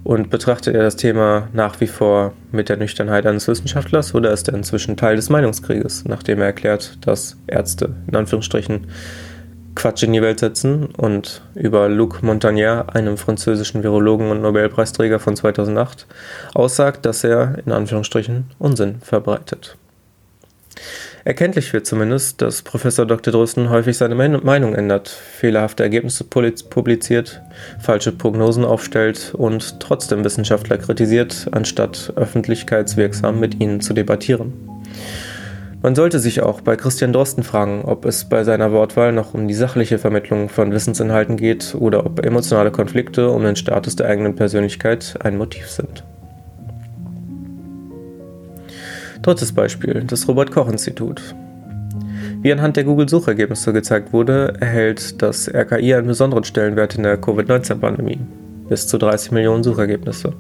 Und 0.03 0.31
betrachtet 0.31 0.75
er 0.75 0.83
das 0.83 0.97
Thema 0.97 1.49
nach 1.53 1.81
wie 1.81 1.87
vor 1.87 2.33
mit 2.53 2.69
der 2.69 2.77
Nüchternheit 2.79 3.27
eines 3.27 3.47
Wissenschaftlers 3.49 4.15
oder 4.15 4.33
ist 4.33 4.49
er 4.49 4.55
inzwischen 4.55 4.97
Teil 4.97 5.17
des 5.17 5.29
Meinungskrieges, 5.29 6.05
nachdem 6.07 6.41
er 6.41 6.47
erklärt, 6.47 6.99
dass 7.07 7.37
Ärzte 7.47 7.95
in 8.07 8.17
Anführungsstrichen 8.17 8.87
Quatsch 9.75 10.03
in 10.03 10.13
die 10.13 10.23
Welt 10.23 10.41
setzen 10.41 10.87
und 10.87 11.43
über 11.55 11.89
Luc 11.89 12.23
Montagnier, 12.23 12.87
einem 12.93 13.17
französischen 13.17 13.83
Virologen 13.83 14.31
und 14.31 14.43
Nobelpreisträger 14.43 15.21
von 15.21 15.37
2008, 15.37 16.07
aussagt, 16.55 17.07
dass 17.07 17.23
er 17.23 17.59
in 17.65 17.73
Anführungsstrichen 17.73 18.51
Unsinn 18.59 19.01
verbreitet. 19.01 19.77
Erkenntlich 21.25 21.73
wird 21.75 21.87
zumindest, 21.87 22.41
dass 22.41 22.63
Professor 22.63 23.05
Dr. 23.05 23.33
Drosten 23.33 23.69
häufig 23.69 23.99
seine 23.99 24.15
Meinung 24.15 24.75
ändert, 24.75 25.09
fehlerhafte 25.09 25.83
Ergebnisse 25.83 26.25
publiziert, 26.25 27.43
falsche 27.79 28.13
Prognosen 28.13 28.65
aufstellt 28.65 29.35
und 29.35 29.81
trotzdem 29.81 30.25
Wissenschaftler 30.25 30.79
kritisiert, 30.79 31.49
anstatt 31.53 32.13
öffentlichkeitswirksam 32.17 33.39
mit 33.39 33.61
ihnen 33.61 33.83
zu 33.83 33.93
debattieren. 33.93 34.55
Man 35.83 35.95
sollte 35.95 36.19
sich 36.19 36.43
auch 36.43 36.61
bei 36.61 36.77
Christian 36.77 37.13
Drosten 37.13 37.43
fragen, 37.43 37.83
ob 37.85 38.05
es 38.05 38.27
bei 38.27 38.45
seiner 38.45 38.73
Wortwahl 38.73 39.13
noch 39.13 39.33
um 39.35 39.49
die 39.49 39.55
sachliche 39.55 39.99
Vermittlung 39.99 40.49
von 40.49 40.73
Wissensinhalten 40.73 41.37
geht 41.37 41.75
oder 41.75 42.05
ob 42.05 42.25
emotionale 42.25 42.71
Konflikte 42.71 43.31
um 43.31 43.43
den 43.43 43.57
Status 43.57 43.97
der 43.97 44.07
eigenen 44.07 44.37
Persönlichkeit 44.37 45.15
ein 45.21 45.39
Motiv 45.39 45.69
sind. 45.71 46.05
Drittes 49.23 49.53
Beispiel, 49.53 50.03
das 50.07 50.27
Robert-Koch-Institut. 50.29 51.35
Wie 52.41 52.51
anhand 52.51 52.79
der 52.79 52.85
Google-Suchergebnisse 52.85 53.75
gezeigt 53.75 54.15
wurde, 54.15 54.55
erhält 54.61 55.21
das 55.21 55.47
RKI 55.47 55.95
einen 55.95 56.07
besonderen 56.07 56.45
Stellenwert 56.45 56.95
in 56.95 57.03
der 57.03 57.19
Covid-19-Pandemie. 57.19 58.19
Bis 58.71 58.87
zu 58.87 58.97
30 58.97 59.33
Millionen 59.33 59.63
Suchergebnisse. 59.63 60.33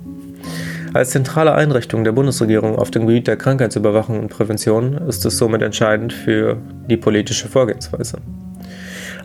Als 0.94 1.10
zentrale 1.10 1.54
Einrichtung 1.54 2.04
der 2.04 2.12
Bundesregierung 2.12 2.76
auf 2.76 2.90
dem 2.90 3.06
Gebiet 3.06 3.26
der 3.26 3.36
Krankheitsüberwachung 3.36 4.18
und 4.18 4.28
Prävention 4.30 4.94
ist 5.06 5.26
es 5.26 5.36
somit 5.36 5.60
entscheidend 5.60 6.14
für 6.14 6.56
die 6.88 6.96
politische 6.96 7.48
Vorgehensweise. 7.48 8.16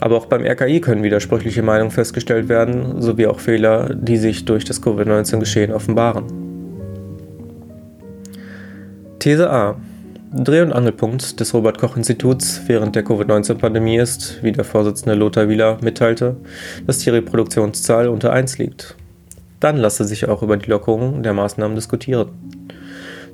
Aber 0.01 0.17
auch 0.17 0.25
beim 0.25 0.43
RKI 0.43 0.81
können 0.81 1.01
widersprüchliche 1.01 1.63
Meinungen 1.63 1.91
festgestellt 1.91 2.49
werden, 2.49 3.01
sowie 3.01 3.27
auch 3.27 3.39
Fehler, 3.39 3.95
die 3.95 4.17
sich 4.17 4.43
durch 4.43 4.65
das 4.65 4.81
Covid-19-Geschehen 4.81 5.71
offenbaren. 5.71 6.44
These 9.25 9.49
A. 9.49 9.75
Dreh- 10.31 10.61
und 10.61 10.71
Angelpunkt 10.71 11.39
des 11.39 11.51
Robert-Koch-Instituts 11.51 12.61
während 12.67 12.95
der 12.95 13.03
Covid-19-Pandemie 13.03 13.97
ist, 13.97 14.43
wie 14.43 14.51
der 14.51 14.63
Vorsitzende 14.63 15.15
Lothar 15.15 15.49
Wieler 15.49 15.79
mitteilte, 15.81 16.35
dass 16.85 16.99
die 16.99 17.09
Reproduktionszahl 17.09 18.07
unter 18.07 18.31
1 18.31 18.59
liegt. 18.59 18.95
Dann 19.59 19.77
lasse 19.77 20.03
sich 20.03 20.27
auch 20.27 20.43
über 20.43 20.57
die 20.57 20.69
Lockerung 20.69 21.23
der 21.23 21.33
Maßnahmen 21.33 21.73
diskutieren. 21.73 22.27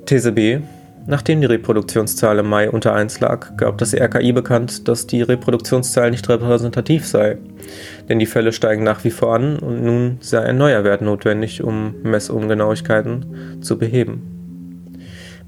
These 0.06 0.32
B. 0.32 0.60
Nachdem 1.06 1.42
die 1.42 1.46
Reproduktionszahl 1.46 2.38
im 2.38 2.48
Mai 2.48 2.70
unter 2.70 2.94
1 2.94 3.20
lag, 3.20 3.58
gab 3.58 3.76
das 3.76 3.92
RKI 3.92 4.32
bekannt, 4.32 4.88
dass 4.88 5.06
die 5.06 5.20
Reproduktionszahl 5.20 6.10
nicht 6.10 6.26
repräsentativ 6.26 7.06
sei. 7.06 7.36
Denn 8.08 8.18
die 8.18 8.24
Fälle 8.24 8.54
steigen 8.54 8.82
nach 8.82 9.04
wie 9.04 9.10
vor 9.10 9.34
an 9.34 9.58
und 9.58 9.84
nun 9.84 10.16
sei 10.20 10.40
ein 10.40 10.56
neuer 10.56 10.84
Wert 10.84 11.02
notwendig, 11.02 11.62
um 11.62 11.96
Messungenauigkeiten 12.02 13.60
zu 13.60 13.76
beheben. 13.76 14.31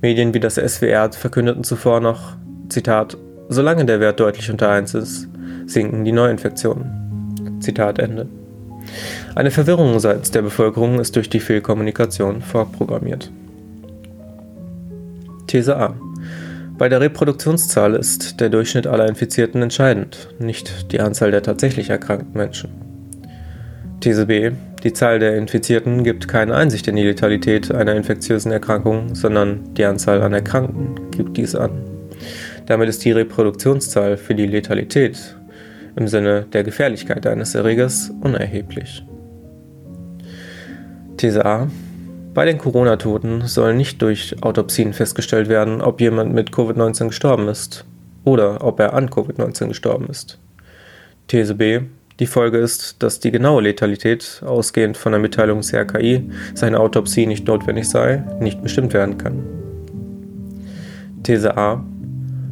Medien 0.04 0.34
wie 0.34 0.40
das 0.40 0.56
SWR 0.56 1.10
verkündeten 1.12 1.64
zuvor 1.64 1.98
noch, 1.98 2.36
Zitat, 2.68 3.16
solange 3.48 3.86
der 3.86 4.00
Wert 4.00 4.20
deutlich 4.20 4.50
unter 4.50 4.68
1 4.68 4.92
ist, 4.92 5.28
sinken 5.64 6.04
die 6.04 6.12
Neuinfektionen. 6.12 7.58
Zitat 7.60 7.98
Ende. 7.98 8.28
Eine 9.34 9.50
Verwirrung 9.50 9.98
seitens 10.00 10.30
der 10.30 10.42
Bevölkerung 10.42 11.00
ist 11.00 11.16
durch 11.16 11.30
die 11.30 11.40
Fehlkommunikation 11.40 12.42
vorprogrammiert. 12.42 13.32
These 15.46 15.74
A. 15.74 15.94
Bei 16.76 16.90
der 16.90 17.00
Reproduktionszahl 17.00 17.94
ist 17.94 18.42
der 18.42 18.50
Durchschnitt 18.50 18.86
aller 18.86 19.08
Infizierten 19.08 19.62
entscheidend, 19.62 20.28
nicht 20.38 20.92
die 20.92 21.00
Anzahl 21.00 21.30
der 21.30 21.42
tatsächlich 21.42 21.88
erkrankten 21.88 22.34
Menschen. 22.34 22.83
These 24.04 24.26
B. 24.26 24.50
Die 24.82 24.92
Zahl 24.92 25.18
der 25.18 25.38
Infizierten 25.38 26.04
gibt 26.04 26.28
keine 26.28 26.54
Einsicht 26.54 26.86
in 26.88 26.96
die 26.96 27.04
Letalität 27.04 27.72
einer 27.72 27.94
infektiösen 27.94 28.52
Erkrankung, 28.52 29.14
sondern 29.14 29.72
die 29.72 29.84
Anzahl 29.86 30.20
an 30.20 30.34
Erkrankten 30.34 31.10
gibt 31.10 31.38
dies 31.38 31.54
an. 31.54 31.70
Damit 32.66 32.90
ist 32.90 33.02
die 33.06 33.12
Reproduktionszahl 33.12 34.18
für 34.18 34.34
die 34.34 34.44
Letalität 34.44 35.38
im 35.96 36.06
Sinne 36.06 36.44
der 36.52 36.64
Gefährlichkeit 36.64 37.26
eines 37.26 37.54
Erregers 37.54 38.12
unerheblich. 38.20 39.02
These 41.16 41.46
A. 41.46 41.68
Bei 42.34 42.44
den 42.44 42.58
Corona-Toten 42.58 43.46
soll 43.46 43.74
nicht 43.74 44.02
durch 44.02 44.36
Autopsien 44.42 44.92
festgestellt 44.92 45.48
werden, 45.48 45.80
ob 45.80 46.02
jemand 46.02 46.34
mit 46.34 46.50
Covid-19 46.50 47.06
gestorben 47.06 47.48
ist 47.48 47.86
oder 48.22 48.62
ob 48.64 48.80
er 48.80 48.92
an 48.92 49.08
Covid-19 49.08 49.68
gestorben 49.68 50.08
ist. 50.10 50.38
These 51.26 51.54
B. 51.54 51.80
Die 52.20 52.26
Folge 52.26 52.58
ist, 52.58 53.02
dass 53.02 53.18
die 53.18 53.32
genaue 53.32 53.62
Letalität, 53.62 54.40
ausgehend 54.46 54.96
von 54.96 55.10
der 55.10 55.20
Mitteilung 55.20 55.58
des 55.58 55.74
RKI, 55.74 56.30
seine 56.54 56.78
Autopsie 56.78 57.26
nicht 57.26 57.48
notwendig 57.48 57.88
sei, 57.88 58.22
nicht 58.38 58.62
bestimmt 58.62 58.94
werden 58.94 59.18
kann. 59.18 59.42
These 61.24 61.56
A. 61.56 61.84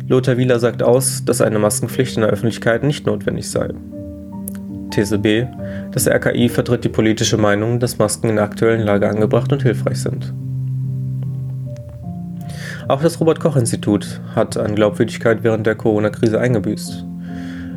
Lothar 0.09 0.37
Wieler 0.37 0.59
sagt 0.59 0.83
aus, 0.83 1.25
dass 1.25 1.41
eine 1.41 1.61
Maskenpflicht 1.61 2.17
in 2.17 2.23
der 2.23 2.31
Öffentlichkeit 2.31 2.83
nicht 2.83 3.07
notwendig 3.07 3.49
sei. 3.49 3.69
These 4.91 5.19
B. 5.19 5.47
Das 5.93 6.09
RKI 6.09 6.49
vertritt 6.49 6.83
die 6.83 6.89
politische 6.89 7.37
Meinung, 7.37 7.79
dass 7.79 7.99
Masken 7.99 8.31
in 8.31 8.37
der 8.37 8.45
aktuellen 8.45 8.83
Lage 8.83 9.09
angebracht 9.09 9.53
und 9.53 9.63
hilfreich 9.63 10.01
sind. 10.01 10.35
Auch 12.89 13.01
das 13.01 13.21
Robert 13.21 13.39
Koch 13.39 13.55
Institut 13.55 14.21
hat 14.35 14.57
an 14.57 14.75
Glaubwürdigkeit 14.75 15.45
während 15.45 15.69
der 15.69 15.77
Corona-Krise 15.77 16.41
eingebüßt. 16.41 17.07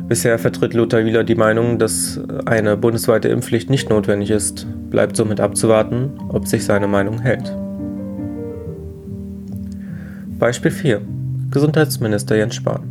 Bisher 0.08 0.38
vertritt 0.38 0.72
Lothar 0.72 1.04
Wieler 1.04 1.24
die 1.24 1.34
Meinung, 1.34 1.78
dass 1.78 2.20
eine 2.44 2.76
bundesweite 2.76 3.28
Impfpflicht 3.28 3.70
nicht 3.70 3.90
notwendig 3.90 4.30
ist, 4.30 4.64
bleibt 4.88 5.16
somit 5.16 5.40
abzuwarten, 5.40 6.12
ob 6.28 6.46
sich 6.46 6.64
seine 6.64 6.86
Meinung 6.86 7.20
hält. 7.20 7.52
Beispiel 10.38 10.70
4. 10.70 11.00
Gesundheitsminister 11.50 12.36
Jens 12.36 12.54
Spahn. 12.54 12.84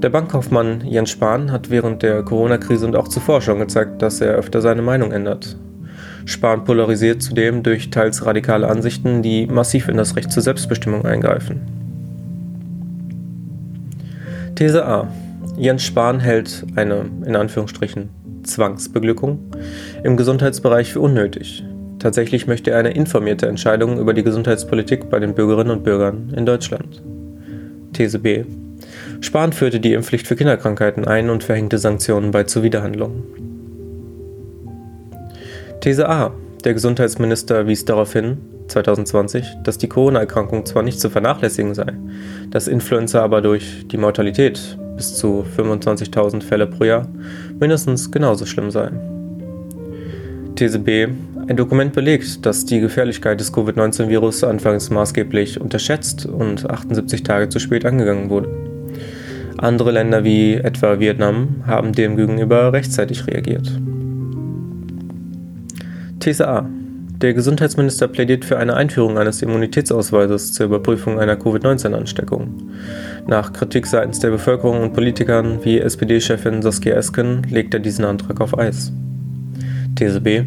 Der 0.00 0.10
Bankkaufmann 0.10 0.82
Jens 0.86 1.10
Spahn 1.10 1.50
hat 1.50 1.70
während 1.70 2.02
der 2.02 2.22
Corona-Krise 2.22 2.86
und 2.86 2.94
auch 2.94 3.08
zuvor 3.08 3.40
schon 3.40 3.58
gezeigt, 3.58 4.00
dass 4.00 4.20
er 4.20 4.34
öfter 4.34 4.60
seine 4.60 4.82
Meinung 4.82 5.10
ändert. 5.10 5.56
Spahn 6.26 6.64
polarisiert 6.64 7.22
zudem 7.22 7.64
durch 7.64 7.90
teils 7.90 8.24
radikale 8.24 8.68
Ansichten, 8.68 9.22
die 9.22 9.46
massiv 9.46 9.88
in 9.88 9.96
das 9.96 10.14
Recht 10.14 10.30
zur 10.30 10.44
Selbstbestimmung 10.44 11.04
eingreifen. 11.04 11.60
These 14.54 14.86
A. 14.86 15.08
Jens 15.56 15.84
Spahn 15.84 16.20
hält 16.20 16.64
eine, 16.74 17.06
in 17.24 17.36
Anführungsstrichen, 17.36 18.08
Zwangsbeglückung 18.42 19.38
im 20.02 20.16
Gesundheitsbereich 20.16 20.92
für 20.92 21.00
unnötig. 21.00 21.64
Tatsächlich 21.98 22.46
möchte 22.46 22.72
er 22.72 22.78
eine 22.78 22.90
informierte 22.90 23.46
Entscheidung 23.46 23.98
über 23.98 24.12
die 24.12 24.24
Gesundheitspolitik 24.24 25.08
bei 25.08 25.20
den 25.20 25.34
Bürgerinnen 25.34 25.70
und 25.70 25.84
Bürgern 25.84 26.32
in 26.36 26.44
Deutschland. 26.44 27.02
These 27.92 28.18
B. 28.18 28.44
Spahn 29.20 29.52
führte 29.52 29.80
die 29.80 29.92
Impfpflicht 29.92 30.26
für 30.26 30.36
Kinderkrankheiten 30.36 31.06
ein 31.06 31.30
und 31.30 31.44
verhängte 31.44 31.78
Sanktionen 31.78 32.30
bei 32.32 32.44
Zuwiderhandlungen. 32.44 33.22
These 35.80 36.08
A. 36.08 36.32
Der 36.64 36.74
Gesundheitsminister 36.74 37.66
wies 37.66 37.84
darauf 37.84 38.12
hin, 38.12 38.38
2020, 38.68 39.58
dass 39.62 39.78
die 39.78 39.88
Corona-Erkrankung 39.88 40.64
zwar 40.66 40.82
nicht 40.82 41.00
zu 41.00 41.10
vernachlässigen 41.10 41.74
sei, 41.74 41.92
dass 42.50 42.68
Influenza 42.68 43.22
aber 43.22 43.40
durch 43.40 43.86
die 43.88 43.96
Mortalität 43.96 44.78
bis 44.96 45.16
zu 45.16 45.44
25.000 45.56 46.42
Fälle 46.42 46.66
pro 46.66 46.84
Jahr 46.84 47.08
mindestens 47.58 48.10
genauso 48.10 48.46
schlimm 48.46 48.70
sei. 48.70 48.90
These 50.56 50.78
B. 50.78 51.08
Ein 51.46 51.56
Dokument 51.56 51.92
belegt, 51.92 52.46
dass 52.46 52.64
die 52.64 52.80
Gefährlichkeit 52.80 53.38
des 53.38 53.52
Covid-19-Virus 53.52 54.44
anfangs 54.44 54.88
maßgeblich 54.88 55.60
unterschätzt 55.60 56.24
und 56.26 56.70
78 56.70 57.22
Tage 57.22 57.48
zu 57.48 57.58
spät 57.58 57.84
angegangen 57.84 58.30
wurde. 58.30 58.48
Andere 59.58 59.90
Länder 59.90 60.24
wie 60.24 60.54
etwa 60.54 61.00
Vietnam 61.00 61.64
haben 61.66 61.92
demgegenüber 61.92 62.72
rechtzeitig 62.72 63.26
reagiert. 63.26 63.70
These 66.20 66.48
A. 66.48 66.66
Der 67.16 67.32
Gesundheitsminister 67.32 68.08
plädiert 68.08 68.44
für 68.44 68.58
eine 68.58 68.74
Einführung 68.74 69.18
eines 69.18 69.40
Immunitätsausweises 69.40 70.52
zur 70.52 70.66
Überprüfung 70.66 71.20
einer 71.20 71.36
Covid-19-Ansteckung. 71.36 72.70
Nach 73.28 73.52
Kritik 73.52 73.86
seitens 73.86 74.18
der 74.18 74.30
Bevölkerung 74.30 74.82
und 74.82 74.94
Politikern 74.94 75.64
wie 75.64 75.78
SPD-Chefin 75.78 76.60
Saskia 76.60 76.96
Esken 76.96 77.42
legt 77.48 77.72
er 77.72 77.80
diesen 77.80 78.04
Antrag 78.04 78.40
auf 78.40 78.58
Eis. 78.58 78.92
These 79.94 80.20
B. 80.20 80.42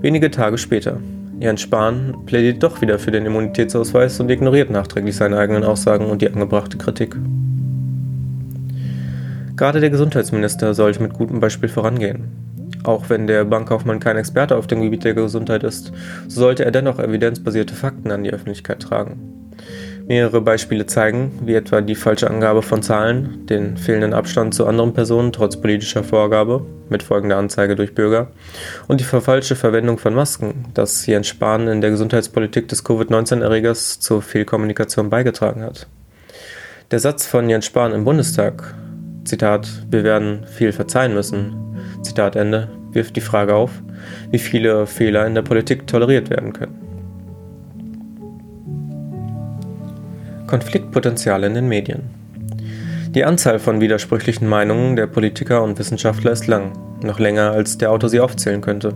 Wenige 0.00 0.32
Tage 0.32 0.58
später. 0.58 0.98
Jens 1.38 1.60
Spahn 1.60 2.16
plädiert 2.26 2.62
doch 2.64 2.80
wieder 2.80 2.98
für 2.98 3.12
den 3.12 3.24
Immunitätsausweis 3.24 4.18
und 4.18 4.28
ignoriert 4.28 4.70
nachträglich 4.70 5.14
seine 5.14 5.38
eigenen 5.38 5.62
Aussagen 5.62 6.06
und 6.06 6.20
die 6.20 6.28
angebrachte 6.28 6.78
Kritik. 6.78 7.16
Gerade 9.56 9.78
der 9.78 9.90
Gesundheitsminister 9.90 10.74
sollte 10.74 11.00
mit 11.00 11.14
gutem 11.14 11.38
Beispiel 11.38 11.68
vorangehen. 11.68 12.51
Auch 12.84 13.08
wenn 13.08 13.26
der 13.26 13.44
Bankkaufmann 13.44 14.00
kein 14.00 14.16
Experte 14.16 14.56
auf 14.56 14.66
dem 14.66 14.82
Gebiet 14.82 15.04
der 15.04 15.14
Gesundheit 15.14 15.62
ist, 15.62 15.92
so 16.28 16.40
sollte 16.40 16.64
er 16.64 16.70
dennoch 16.70 16.98
evidenzbasierte 16.98 17.74
Fakten 17.74 18.10
an 18.10 18.24
die 18.24 18.32
Öffentlichkeit 18.32 18.80
tragen. 18.80 19.42
Mehrere 20.08 20.40
Beispiele 20.40 20.86
zeigen, 20.86 21.30
wie 21.44 21.54
etwa 21.54 21.80
die 21.80 21.94
falsche 21.94 22.28
Angabe 22.28 22.62
von 22.62 22.82
Zahlen, 22.82 23.46
den 23.46 23.76
fehlenden 23.76 24.14
Abstand 24.14 24.52
zu 24.52 24.66
anderen 24.66 24.94
Personen 24.94 25.32
trotz 25.32 25.56
politischer 25.56 26.02
Vorgabe 26.02 26.66
mit 26.88 27.04
folgender 27.04 27.36
Anzeige 27.36 27.76
durch 27.76 27.94
Bürger 27.94 28.26
und 28.88 29.00
die 29.00 29.04
verfalschte 29.04 29.54
Verwendung 29.54 29.98
von 29.98 30.12
Masken, 30.12 30.66
dass 30.74 31.06
Jens 31.06 31.28
Spahn 31.28 31.68
in 31.68 31.80
der 31.80 31.90
Gesundheitspolitik 31.90 32.66
des 32.66 32.84
Covid-19-Erregers 32.84 34.00
zur 34.00 34.22
Fehlkommunikation 34.22 35.08
beigetragen 35.08 35.62
hat. 35.62 35.86
Der 36.90 36.98
Satz 36.98 37.26
von 37.26 37.48
Jens 37.48 37.66
Spahn 37.66 37.92
im 37.92 38.04
Bundestag, 38.04 38.74
Zitat, 39.24 39.68
wir 39.88 40.02
werden 40.02 40.44
viel 40.46 40.72
verzeihen 40.72 41.14
müssen, 41.14 41.71
Zitat 42.02 42.36
Ende, 42.36 42.68
wirft 42.92 43.16
die 43.16 43.20
Frage 43.20 43.54
auf, 43.54 43.70
wie 44.30 44.38
viele 44.38 44.86
Fehler 44.86 45.26
in 45.26 45.34
der 45.34 45.42
Politik 45.42 45.86
toleriert 45.86 46.30
werden 46.30 46.52
können. 46.52 46.78
Konfliktpotenzial 50.46 51.44
in 51.44 51.54
den 51.54 51.68
Medien. 51.68 52.10
Die 53.14 53.24
Anzahl 53.24 53.58
von 53.58 53.80
widersprüchlichen 53.80 54.48
Meinungen 54.48 54.96
der 54.96 55.06
Politiker 55.06 55.62
und 55.62 55.78
Wissenschaftler 55.78 56.32
ist 56.32 56.46
lang, 56.46 56.72
noch 57.02 57.18
länger 57.18 57.52
als 57.52 57.78
der 57.78 57.90
Autor 57.90 58.08
sie 58.08 58.20
aufzählen 58.20 58.60
könnte. 58.60 58.94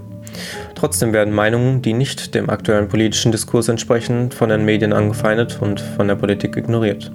Trotzdem 0.74 1.12
werden 1.12 1.34
Meinungen, 1.34 1.82
die 1.82 1.92
nicht 1.92 2.34
dem 2.34 2.50
aktuellen 2.50 2.88
politischen 2.88 3.32
Diskurs 3.32 3.68
entsprechen, 3.68 4.30
von 4.30 4.48
den 4.48 4.64
Medien 4.64 4.92
angefeindet 4.92 5.58
und 5.60 5.80
von 5.80 6.08
der 6.08 6.16
Politik 6.16 6.56
ignoriert. 6.56 7.10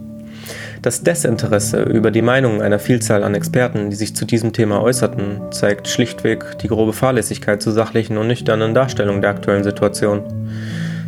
Das 0.81 1.03
Desinteresse 1.03 1.83
über 1.83 2.09
die 2.09 2.23
Meinungen 2.23 2.63
einer 2.63 2.79
Vielzahl 2.79 3.23
an 3.23 3.35
Experten, 3.35 3.91
die 3.91 3.95
sich 3.95 4.15
zu 4.15 4.25
diesem 4.25 4.51
Thema 4.51 4.81
äußerten, 4.81 5.51
zeigt 5.51 5.87
schlichtweg 5.87 6.57
die 6.57 6.69
grobe 6.69 6.91
Fahrlässigkeit 6.91 7.61
zur 7.61 7.73
sachlichen 7.73 8.17
und 8.17 8.25
nüchternen 8.27 8.73
Darstellung 8.73 9.21
der 9.21 9.29
aktuellen 9.29 9.63
Situation. 9.63 10.23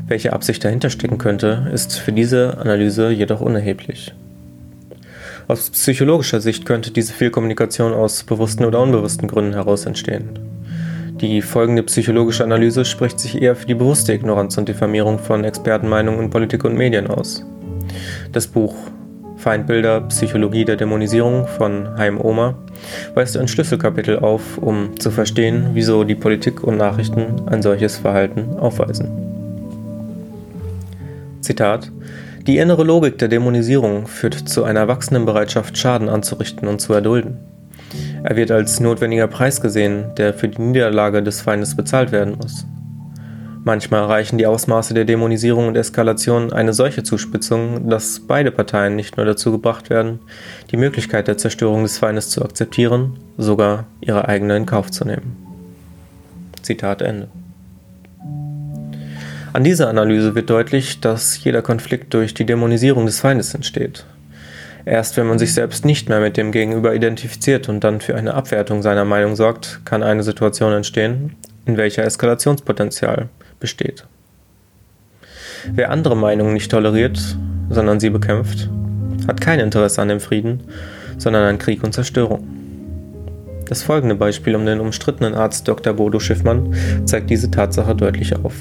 Welche 0.07 0.31
Absicht 0.31 0.63
dahinter 0.63 0.91
stecken 0.91 1.17
könnte, 1.17 1.71
ist 1.73 1.97
für 1.97 2.11
diese 2.11 2.59
Analyse 2.59 3.09
jedoch 3.09 3.41
unerheblich. 3.41 4.13
Aus 5.47 5.71
psychologischer 5.71 6.39
Sicht 6.39 6.67
könnte 6.67 6.91
diese 6.91 7.13
Fehlkommunikation 7.13 7.93
aus 7.93 8.23
bewussten 8.23 8.65
oder 8.65 8.79
unbewussten 8.79 9.27
Gründen 9.27 9.53
heraus 9.53 9.87
entstehen. 9.87 10.37
Die 11.19 11.41
folgende 11.41 11.81
psychologische 11.81 12.43
Analyse 12.43 12.85
spricht 12.85 13.19
sich 13.19 13.41
eher 13.41 13.55
für 13.55 13.65
die 13.65 13.73
bewusste 13.73 14.13
Ignoranz 14.13 14.55
und 14.55 14.69
Diffamierung 14.69 15.17
von 15.17 15.43
Expertenmeinungen 15.43 16.25
in 16.25 16.29
Politik 16.29 16.63
und 16.63 16.75
Medien 16.75 17.07
aus. 17.07 17.43
Das 18.31 18.45
Buch 18.45 18.75
Feindbilder 19.43 19.99
Psychologie 20.07 20.63
der 20.63 20.77
Dämonisierung 20.77 21.47
von 21.47 21.97
Heim 21.97 22.17
Omer 22.17 22.55
weist 23.13 23.35
ein 23.35 23.49
Schlüsselkapitel 23.49 24.19
auf, 24.19 24.57
um 24.57 24.97
zu 24.97 25.11
verstehen, 25.11 25.71
wieso 25.73 26.05
die 26.05 26.15
Politik 26.15 26.63
und 26.63 26.77
Nachrichten 26.77 27.41
ein 27.47 27.61
solches 27.61 27.97
Verhalten 27.97 28.55
aufweisen. 28.57 29.09
Zitat 31.41 31.91
Die 32.47 32.57
innere 32.57 32.85
Logik 32.85 33.17
der 33.17 33.27
Dämonisierung 33.27 34.07
führt 34.07 34.35
zu 34.47 34.63
einer 34.63 34.87
wachsenden 34.87 35.25
Bereitschaft, 35.25 35.77
Schaden 35.77 36.07
anzurichten 36.07 36.69
und 36.69 36.79
zu 36.79 36.93
erdulden. 36.93 37.37
Er 38.23 38.37
wird 38.37 38.49
als 38.49 38.79
notwendiger 38.79 39.27
Preis 39.27 39.59
gesehen, 39.59 40.05
der 40.17 40.33
für 40.33 40.47
die 40.47 40.61
Niederlage 40.61 41.21
des 41.21 41.41
Feindes 41.41 41.75
bezahlt 41.75 42.13
werden 42.13 42.37
muss. 42.41 42.65
Manchmal 43.65 44.01
erreichen 44.01 44.37
die 44.37 44.45
Ausmaße 44.45 44.93
der 44.93 45.05
Dämonisierung 45.05 45.69
und 45.69 45.77
Eskalation 45.77 46.51
eine 46.51 46.73
solche 46.73 47.03
Zuspitzung, 47.03 47.89
dass 47.89 48.19
beide 48.19 48.51
Parteien 48.51 48.97
nicht 48.97 49.15
nur 49.15 49.25
dazu 49.25 49.53
gebracht 49.53 49.89
werden, 49.89 50.19
die 50.71 50.77
Möglichkeit 50.77 51.29
der 51.29 51.37
Zerstörung 51.37 51.83
des 51.83 51.97
Feindes 51.97 52.29
zu 52.29 52.43
akzeptieren, 52.43 53.17
sogar 53.37 53.85
ihre 54.01 54.27
eigene 54.27 54.57
in 54.57 54.65
Kauf 54.65 54.91
zu 54.91 55.05
nehmen. 55.05 55.37
Zitat 56.61 57.01
Ende. 57.01 57.29
An 59.53 59.63
dieser 59.63 59.87
Analyse 59.87 60.35
wird 60.35 60.49
deutlich, 60.49 60.99
dass 60.99 61.41
jeder 61.41 61.61
Konflikt 61.61 62.13
durch 62.13 62.33
die 62.33 62.45
Dämonisierung 62.45 63.05
des 63.05 63.21
Feindes 63.21 63.53
entsteht. 63.53 64.05
Erst 64.83 65.15
wenn 65.15 65.27
man 65.27 65.39
sich 65.39 65.53
selbst 65.53 65.85
nicht 65.85 66.09
mehr 66.09 66.19
mit 66.19 66.35
dem 66.35 66.51
Gegenüber 66.51 66.93
identifiziert 66.93 67.69
und 67.69 67.81
dann 67.85 68.01
für 68.01 68.15
eine 68.15 68.33
Abwertung 68.33 68.81
seiner 68.81 69.05
Meinung 69.05 69.37
sorgt, 69.37 69.85
kann 69.85 70.03
eine 70.03 70.23
Situation 70.23 70.73
entstehen, 70.73 71.37
in 71.65 71.77
welcher 71.77 72.03
Eskalationspotenzial 72.03 73.29
besteht. 73.63 74.05
Wer 75.71 75.89
andere 75.89 76.17
Meinungen 76.17 76.53
nicht 76.53 76.69
toleriert, 76.69 77.37
sondern 77.69 78.01
sie 78.01 78.09
bekämpft, 78.09 78.69
hat 79.25 79.39
kein 79.39 79.61
Interesse 79.61 80.01
an 80.01 80.09
dem 80.09 80.19
Frieden, 80.19 80.59
sondern 81.17 81.45
an 81.45 81.59
Krieg 81.59 81.81
und 81.81 81.93
Zerstörung. 81.93 82.45
Das 83.69 83.81
folgende 83.81 84.15
Beispiel 84.15 84.53
um 84.57 84.65
den 84.65 84.81
umstrittenen 84.81 85.33
Arzt 85.33 85.65
Dr. 85.65 85.93
Bodo 85.93 86.19
Schiffmann 86.19 86.75
zeigt 87.05 87.29
diese 87.29 87.49
Tatsache 87.49 87.95
deutlich 87.95 88.35
auf. 88.35 88.53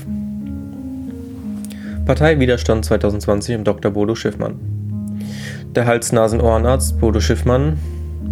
Parteiwiderstand 2.06 2.84
2020 2.84 3.56
im 3.56 3.64
Dr. 3.64 3.90
Bodo 3.90 4.14
Schiffmann. 4.14 4.60
Der 5.74 5.84
Hals-Nasen-Ohrenarzt 5.84 7.00
Bodo 7.00 7.18
Schiffmann 7.18 7.76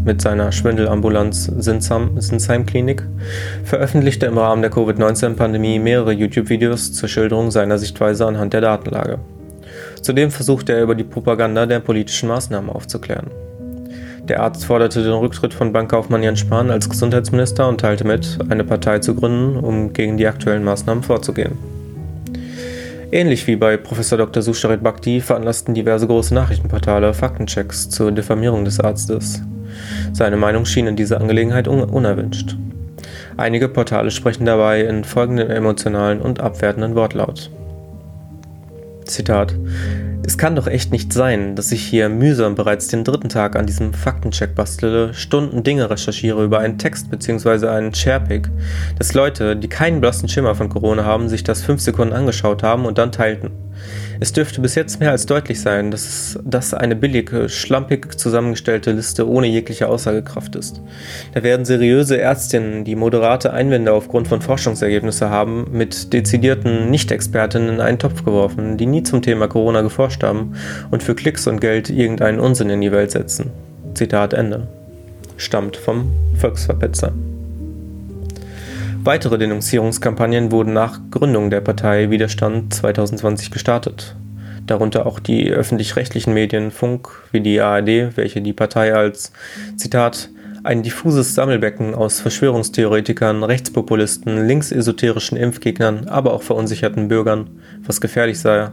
mit 0.05 0.22
seiner 0.22 0.53
Schwindelambulanz 0.53 1.44
Sinsheim 1.44 2.66
Klinik 2.66 3.03
veröffentlichte 3.64 4.26
im 4.26 4.38
Rahmen 4.38 4.62
der 4.62 4.70
Covid-19-Pandemie 4.70 5.79
mehrere 5.79 6.12
YouTube-Videos 6.12 6.92
zur 6.92 7.09
Schilderung 7.09 7.50
seiner 7.50 7.79
Sichtweise 7.79 8.26
anhand 8.26 8.53
der 8.53 8.61
Datenlage. 8.61 9.18
Zudem 10.03 10.31
versuchte 10.31 10.72
er 10.72 10.83
über 10.83 10.94
die 10.94 11.05
Propaganda 11.05 11.66
der 11.66 11.81
politischen 11.81 12.29
Maßnahmen 12.29 12.70
aufzuklären. 12.70 13.31
Der 14.29 14.42
Arzt 14.42 14.64
forderte 14.64 15.03
den 15.03 15.12
Rücktritt 15.12 15.55
von 15.55 15.72
Bankkaufmann 15.72 16.22
Jens 16.22 16.40
Spahn 16.40 16.70
als 16.70 16.88
Gesundheitsminister 16.88 17.68
und 17.68 17.81
teilte 17.81 18.07
mit, 18.07 18.38
eine 18.48 18.64
Partei 18.64 19.00
zu 19.00 19.14
gründen, 19.14 19.57
um 19.57 19.92
gegen 19.92 20.16
die 20.16 20.26
aktuellen 20.26 20.64
Maßnahmen 20.64 21.03
vorzugehen. 21.03 21.79
Ähnlich 23.12 23.48
wie 23.48 23.56
bei 23.56 23.76
Prof. 23.76 24.08
Dr. 24.08 24.40
Susharit 24.40 24.84
Bhakti 24.84 25.20
veranlassten 25.20 25.74
diverse 25.74 26.06
große 26.06 26.32
Nachrichtenportale 26.32 27.12
Faktenchecks 27.12 27.90
zur 27.90 28.12
Diffamierung 28.12 28.64
des 28.64 28.78
Arztes. 28.78 29.42
Seine 30.12 30.36
Meinung 30.36 30.64
schien 30.64 30.86
in 30.86 30.94
dieser 30.94 31.20
Angelegenheit 31.20 31.66
un 31.66 31.82
unerwünscht. 31.82 32.56
Einige 33.36 33.68
Portale 33.68 34.12
sprechen 34.12 34.44
dabei 34.44 34.82
in 34.82 35.02
folgendem 35.02 35.50
emotionalen 35.50 36.20
und 36.20 36.38
abwertenden 36.38 36.94
Wortlaut. 36.94 37.50
Zitat 39.06 39.56
es 40.30 40.38
kann 40.38 40.54
doch 40.54 40.68
echt 40.68 40.92
nicht 40.92 41.12
sein, 41.12 41.56
dass 41.56 41.72
ich 41.72 41.82
hier 41.82 42.08
mühsam 42.08 42.54
bereits 42.54 42.86
den 42.86 43.02
dritten 43.02 43.28
Tag 43.28 43.56
an 43.56 43.66
diesem 43.66 43.92
Faktencheck 43.92 44.54
bastele, 44.54 45.12
Stunden 45.12 45.64
Dinge 45.64 45.90
recherchiere 45.90 46.44
über 46.44 46.60
einen 46.60 46.78
Text 46.78 47.10
bzw. 47.10 47.66
einen 47.66 47.92
Sharepick, 47.92 48.48
dass 48.96 49.12
Leute, 49.12 49.56
die 49.56 49.66
keinen 49.66 50.00
blassen 50.00 50.28
Schimmer 50.28 50.54
von 50.54 50.68
Corona 50.68 51.04
haben, 51.04 51.28
sich 51.28 51.42
das 51.42 51.62
fünf 51.62 51.80
Sekunden 51.80 52.14
angeschaut 52.14 52.62
haben 52.62 52.86
und 52.86 52.96
dann 52.96 53.10
teilten. 53.10 53.50
Es 54.22 54.34
dürfte 54.34 54.60
bis 54.60 54.74
jetzt 54.74 55.00
mehr 55.00 55.12
als 55.12 55.24
deutlich 55.24 55.60
sein, 55.62 55.90
dass 55.90 56.38
das 56.44 56.74
eine 56.74 56.94
billige, 56.94 57.48
schlampig 57.48 58.18
zusammengestellte 58.18 58.92
Liste 58.92 59.26
ohne 59.26 59.46
jegliche 59.46 59.88
Aussagekraft 59.88 60.56
ist. 60.56 60.82
Da 61.32 61.42
werden 61.42 61.64
seriöse 61.64 62.20
Ärztinnen, 62.20 62.84
die 62.84 62.96
moderate 62.96 63.54
Einwände 63.54 63.92
aufgrund 63.92 64.28
von 64.28 64.42
Forschungsergebnissen 64.42 65.30
haben, 65.30 65.68
mit 65.72 66.12
dezidierten 66.12 66.90
Nicht-Expertinnen 66.90 67.70
in 67.70 67.80
einen 67.80 67.98
Topf 67.98 68.24
geworfen, 68.24 68.76
die 68.76 68.86
nie 68.86 69.02
zum 69.02 69.22
Thema 69.22 69.48
Corona 69.48 69.80
geforscht 69.80 70.22
haben 70.22 70.54
und 70.90 71.02
für 71.02 71.14
Klicks 71.14 71.46
und 71.46 71.60
Geld 71.60 71.88
irgendeinen 71.88 72.40
Unsinn 72.40 72.68
in 72.68 72.82
die 72.82 72.92
Welt 72.92 73.12
setzen. 73.12 73.50
Zitat 73.94 74.34
Ende. 74.34 74.68
Stammt 75.38 75.78
vom 75.78 76.10
Volksverpetzer. 76.34 77.12
Weitere 79.02 79.38
Denunzierungskampagnen 79.38 80.52
wurden 80.52 80.74
nach 80.74 81.00
Gründung 81.10 81.48
der 81.48 81.62
Partei 81.62 82.10
Widerstand 82.10 82.74
2020 82.74 83.50
gestartet, 83.50 84.14
darunter 84.66 85.06
auch 85.06 85.18
die 85.20 85.48
öffentlich-rechtlichen 85.48 86.34
Medien 86.34 86.70
Funk 86.70 87.08
wie 87.32 87.40
die 87.40 87.60
ARD, 87.60 88.14
welche 88.18 88.42
die 88.42 88.52
Partei 88.52 88.92
als 88.92 89.32
Zitat 89.76 90.28
ein 90.64 90.82
diffuses 90.82 91.34
Sammelbecken 91.34 91.94
aus 91.94 92.20
Verschwörungstheoretikern, 92.20 93.42
Rechtspopulisten, 93.42 94.46
linksesoterischen 94.46 95.38
Impfgegnern, 95.38 96.06
aber 96.06 96.34
auch 96.34 96.42
verunsicherten 96.42 97.08
Bürgern, 97.08 97.48
was 97.82 98.02
gefährlich 98.02 98.38
sei, 98.38 98.70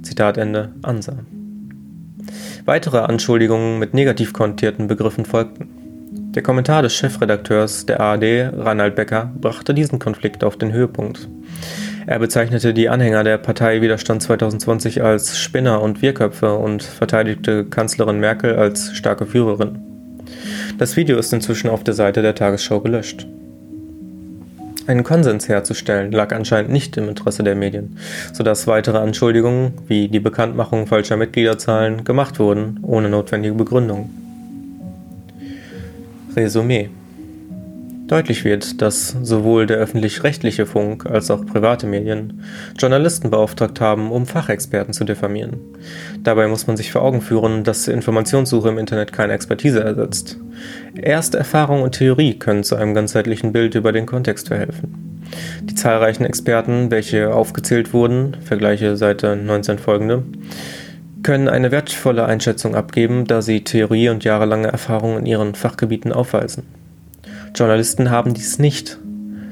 Zitat 0.00 0.38
Ende, 0.38 0.72
ansah. 0.80 1.18
Weitere 2.64 3.00
Anschuldigungen 3.00 3.78
mit 3.78 3.92
negativ 3.92 4.32
kontierten 4.32 4.86
Begriffen 4.86 5.26
folgten. 5.26 5.77
Der 6.34 6.42
Kommentar 6.42 6.82
des 6.82 6.94
Chefredakteurs 6.94 7.86
der 7.86 8.00
ARD, 8.00 8.52
Reinhard 8.52 8.94
Becker, 8.96 9.32
brachte 9.40 9.72
diesen 9.72 9.98
Konflikt 9.98 10.44
auf 10.44 10.58
den 10.58 10.72
Höhepunkt. 10.72 11.26
Er 12.06 12.18
bezeichnete 12.18 12.74
die 12.74 12.90
Anhänger 12.90 13.24
der 13.24 13.38
Partei 13.38 13.80
Widerstand 13.80 14.22
2020 14.22 15.02
als 15.02 15.38
Spinner 15.38 15.80
und 15.80 16.02
Wirrköpfe 16.02 16.54
und 16.54 16.82
verteidigte 16.82 17.64
Kanzlerin 17.64 18.20
Merkel 18.20 18.56
als 18.56 18.94
starke 18.94 19.24
Führerin. 19.24 19.78
Das 20.76 20.96
Video 20.96 21.18
ist 21.18 21.32
inzwischen 21.32 21.70
auf 21.70 21.82
der 21.82 21.94
Seite 21.94 22.20
der 22.20 22.34
Tagesschau 22.34 22.80
gelöscht. 22.80 23.26
Einen 24.86 25.04
Konsens 25.04 25.48
herzustellen 25.48 26.12
lag 26.12 26.34
anscheinend 26.34 26.70
nicht 26.70 26.96
im 26.98 27.08
Interesse 27.08 27.42
der 27.42 27.56
Medien, 27.56 27.98
sodass 28.34 28.66
weitere 28.66 28.98
Anschuldigungen 28.98 29.72
wie 29.86 30.08
die 30.08 30.20
Bekanntmachung 30.20 30.86
falscher 30.86 31.16
Mitgliederzahlen 31.16 32.04
gemacht 32.04 32.38
wurden, 32.38 32.80
ohne 32.82 33.08
notwendige 33.08 33.54
Begründung. 33.54 34.27
Resümee 36.38 36.90
Deutlich 38.08 38.46
wird, 38.46 38.80
dass 38.80 39.14
sowohl 39.22 39.66
der 39.66 39.76
öffentlich-rechtliche 39.76 40.64
Funk 40.64 41.04
als 41.04 41.30
auch 41.30 41.44
private 41.44 41.86
Medien 41.86 42.42
Journalisten 42.78 43.28
beauftragt 43.28 43.82
haben, 43.82 44.10
um 44.10 44.24
Fachexperten 44.24 44.94
zu 44.94 45.04
diffamieren. 45.04 45.60
Dabei 46.24 46.48
muss 46.48 46.66
man 46.66 46.78
sich 46.78 46.90
vor 46.90 47.02
Augen 47.02 47.20
führen, 47.20 47.64
dass 47.64 47.86
Informationssuche 47.86 48.70
im 48.70 48.78
Internet 48.78 49.12
keine 49.12 49.34
Expertise 49.34 49.84
ersetzt. 49.84 50.38
Erst 50.96 51.34
Erfahrung 51.34 51.82
und 51.82 51.96
Theorie 51.96 52.38
können 52.38 52.64
zu 52.64 52.76
einem 52.76 52.94
ganzheitlichen 52.94 53.52
Bild 53.52 53.74
über 53.74 53.92
den 53.92 54.06
Kontext 54.06 54.48
verhelfen. 54.48 55.20
Die 55.64 55.74
zahlreichen 55.74 56.24
Experten, 56.24 56.90
welche 56.90 57.34
aufgezählt 57.34 57.92
wurden, 57.92 58.38
vergleiche 58.42 58.96
Seite 58.96 59.36
19 59.36 59.78
folgende, 59.78 60.22
können 61.22 61.48
eine 61.48 61.70
wertvolle 61.70 62.24
Einschätzung 62.24 62.74
abgeben, 62.74 63.26
da 63.26 63.42
sie 63.42 63.64
Theorie 63.64 64.08
und 64.08 64.24
jahrelange 64.24 64.68
Erfahrung 64.68 65.18
in 65.18 65.26
ihren 65.26 65.54
Fachgebieten 65.54 66.12
aufweisen. 66.12 66.64
Journalisten 67.54 68.10
haben 68.10 68.34
dies 68.34 68.58
nicht. 68.58 68.98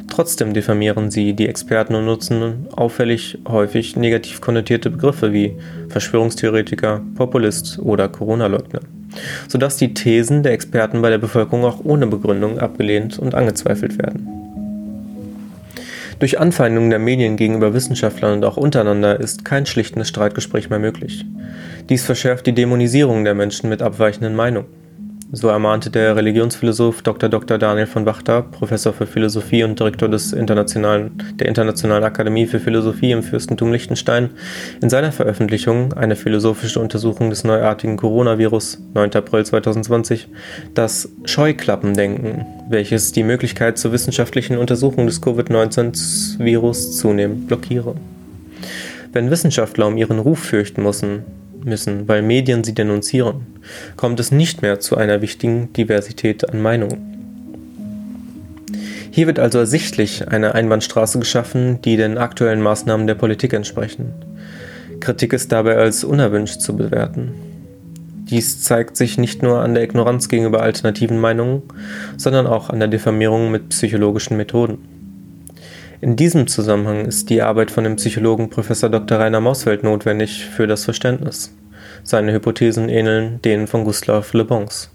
Trotzdem 0.08 0.54
diffamieren 0.54 1.10
sie 1.10 1.34
die 1.34 1.48
Experten 1.48 1.94
und 1.94 2.04
nutzen 2.04 2.68
auffällig 2.74 3.38
häufig 3.48 3.96
negativ 3.96 4.40
konnotierte 4.40 4.90
Begriffe 4.90 5.32
wie 5.32 5.56
Verschwörungstheoretiker, 5.88 7.02
Populist 7.16 7.78
oder 7.80 8.08
Corona-Leugner, 8.08 8.80
sodass 9.48 9.76
die 9.76 9.94
Thesen 9.94 10.42
der 10.42 10.52
Experten 10.52 11.02
bei 11.02 11.10
der 11.10 11.18
Bevölkerung 11.18 11.64
auch 11.64 11.84
ohne 11.84 12.06
Begründung 12.06 12.58
abgelehnt 12.60 13.18
und 13.18 13.34
angezweifelt 13.34 13.98
werden. 13.98 14.45
Durch 16.18 16.40
Anfeindungen 16.40 16.88
der 16.88 16.98
Medien 16.98 17.36
gegenüber 17.36 17.74
Wissenschaftlern 17.74 18.34
und 18.34 18.44
auch 18.44 18.56
untereinander 18.56 19.20
ist 19.20 19.44
kein 19.44 19.66
schlichtendes 19.66 20.08
Streitgespräch 20.08 20.70
mehr 20.70 20.78
möglich. 20.78 21.26
Dies 21.90 22.04
verschärft 22.04 22.46
die 22.46 22.54
Dämonisierung 22.54 23.24
der 23.24 23.34
Menschen 23.34 23.68
mit 23.68 23.82
abweichenden 23.82 24.34
Meinungen. 24.34 24.68
So 25.38 25.48
ermahnte 25.48 25.90
der 25.90 26.16
Religionsphilosoph 26.16 27.02
Dr. 27.02 27.28
Dr. 27.28 27.58
Daniel 27.58 27.86
von 27.86 28.06
Wachter, 28.06 28.40
Professor 28.40 28.94
für 28.94 29.06
Philosophie 29.06 29.64
und 29.64 29.78
Direktor 29.78 30.08
des 30.08 30.32
Internationalen, 30.32 31.10
der 31.34 31.46
Internationalen 31.46 32.04
Akademie 32.04 32.46
für 32.46 32.58
Philosophie 32.58 33.10
im 33.10 33.22
Fürstentum 33.22 33.70
Liechtenstein, 33.70 34.30
in 34.80 34.88
seiner 34.88 35.12
Veröffentlichung 35.12 35.92
Eine 35.92 36.16
philosophische 36.16 36.80
Untersuchung 36.80 37.28
des 37.28 37.44
neuartigen 37.44 37.98
Coronavirus 37.98 38.78
9. 38.94 39.12
April 39.12 39.44
2020 39.44 40.28
das 40.72 41.10
Scheuklappendenken, 41.26 42.46
welches 42.70 43.12
die 43.12 43.22
Möglichkeit 43.22 43.76
zur 43.76 43.92
wissenschaftlichen 43.92 44.56
Untersuchung 44.56 45.06
des 45.06 45.20
Covid-19-Virus 45.20 46.96
zunehmend 46.96 47.46
blockiere. 47.46 47.94
Wenn 49.12 49.30
Wissenschaftler 49.30 49.86
um 49.86 49.98
ihren 49.98 50.18
Ruf 50.18 50.38
fürchten 50.38 50.82
müssen, 50.82 51.24
müssen, 51.66 52.08
weil 52.08 52.22
Medien 52.22 52.64
sie 52.64 52.74
denunzieren, 52.74 53.55
kommt 53.96 54.20
es 54.20 54.32
nicht 54.32 54.62
mehr 54.62 54.80
zu 54.80 54.96
einer 54.96 55.20
wichtigen 55.22 55.72
Diversität 55.72 56.48
an 56.48 56.62
Meinungen. 56.62 57.16
Hier 59.10 59.26
wird 59.26 59.38
also 59.38 59.58
ersichtlich 59.58 60.28
eine 60.28 60.54
Einbahnstraße 60.54 61.18
geschaffen, 61.18 61.80
die 61.82 61.96
den 61.96 62.18
aktuellen 62.18 62.60
Maßnahmen 62.60 63.06
der 63.06 63.14
Politik 63.14 63.54
entsprechen. 63.54 64.12
Kritik 65.00 65.32
ist 65.32 65.52
dabei 65.52 65.76
als 65.76 66.04
unerwünscht 66.04 66.60
zu 66.60 66.76
bewerten. 66.76 67.32
Dies 68.28 68.60
zeigt 68.62 68.96
sich 68.96 69.18
nicht 69.18 69.42
nur 69.42 69.60
an 69.60 69.74
der 69.74 69.84
Ignoranz 69.84 70.28
gegenüber 70.28 70.60
alternativen 70.60 71.18
Meinungen, 71.18 71.62
sondern 72.16 72.46
auch 72.46 72.70
an 72.70 72.80
der 72.80 72.88
Diffamierung 72.88 73.50
mit 73.50 73.68
psychologischen 73.68 74.36
Methoden. 74.36 74.78
In 76.00 76.16
diesem 76.16 76.46
Zusammenhang 76.46 77.06
ist 77.06 77.30
die 77.30 77.40
Arbeit 77.40 77.70
von 77.70 77.84
dem 77.84 77.96
Psychologen 77.96 78.50
Prof. 78.50 78.68
Dr. 78.68 79.18
Rainer 79.18 79.40
Mausfeld 79.40 79.82
notwendig 79.82 80.44
für 80.44 80.66
das 80.66 80.84
Verständnis. 80.84 81.54
Seine 82.08 82.32
Hypothesen 82.32 82.88
ähneln 82.88 83.42
denen 83.42 83.66
von 83.66 83.82
Gustave 83.82 84.24
Le 84.38 84.44
Bons. 84.44 84.92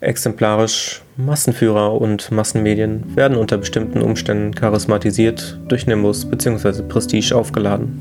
Exemplarisch 0.00 1.02
Massenführer 1.16 2.00
und 2.00 2.30
Massenmedien 2.30 3.16
werden 3.16 3.36
unter 3.36 3.58
bestimmten 3.58 4.00
Umständen 4.00 4.54
charismatisiert, 4.54 5.58
durch 5.66 5.88
Nimbus 5.88 6.24
bzw. 6.30 6.82
Prestige 6.82 7.34
aufgeladen. 7.34 7.98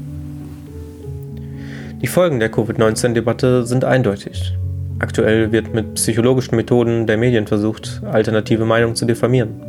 Die 2.04 2.08
Folgen 2.08 2.40
der 2.40 2.52
Covid-19-Debatte 2.52 3.66
sind 3.66 3.84
eindeutig. 3.84 4.56
Aktuell 5.00 5.52
wird 5.52 5.74
mit 5.74 5.96
psychologischen 5.96 6.56
Methoden 6.56 7.08
der 7.08 7.18
Medien 7.18 7.48
versucht, 7.48 8.00
alternative 8.06 8.64
Meinungen 8.64 8.96
zu 8.96 9.06
diffamieren. 9.06 9.60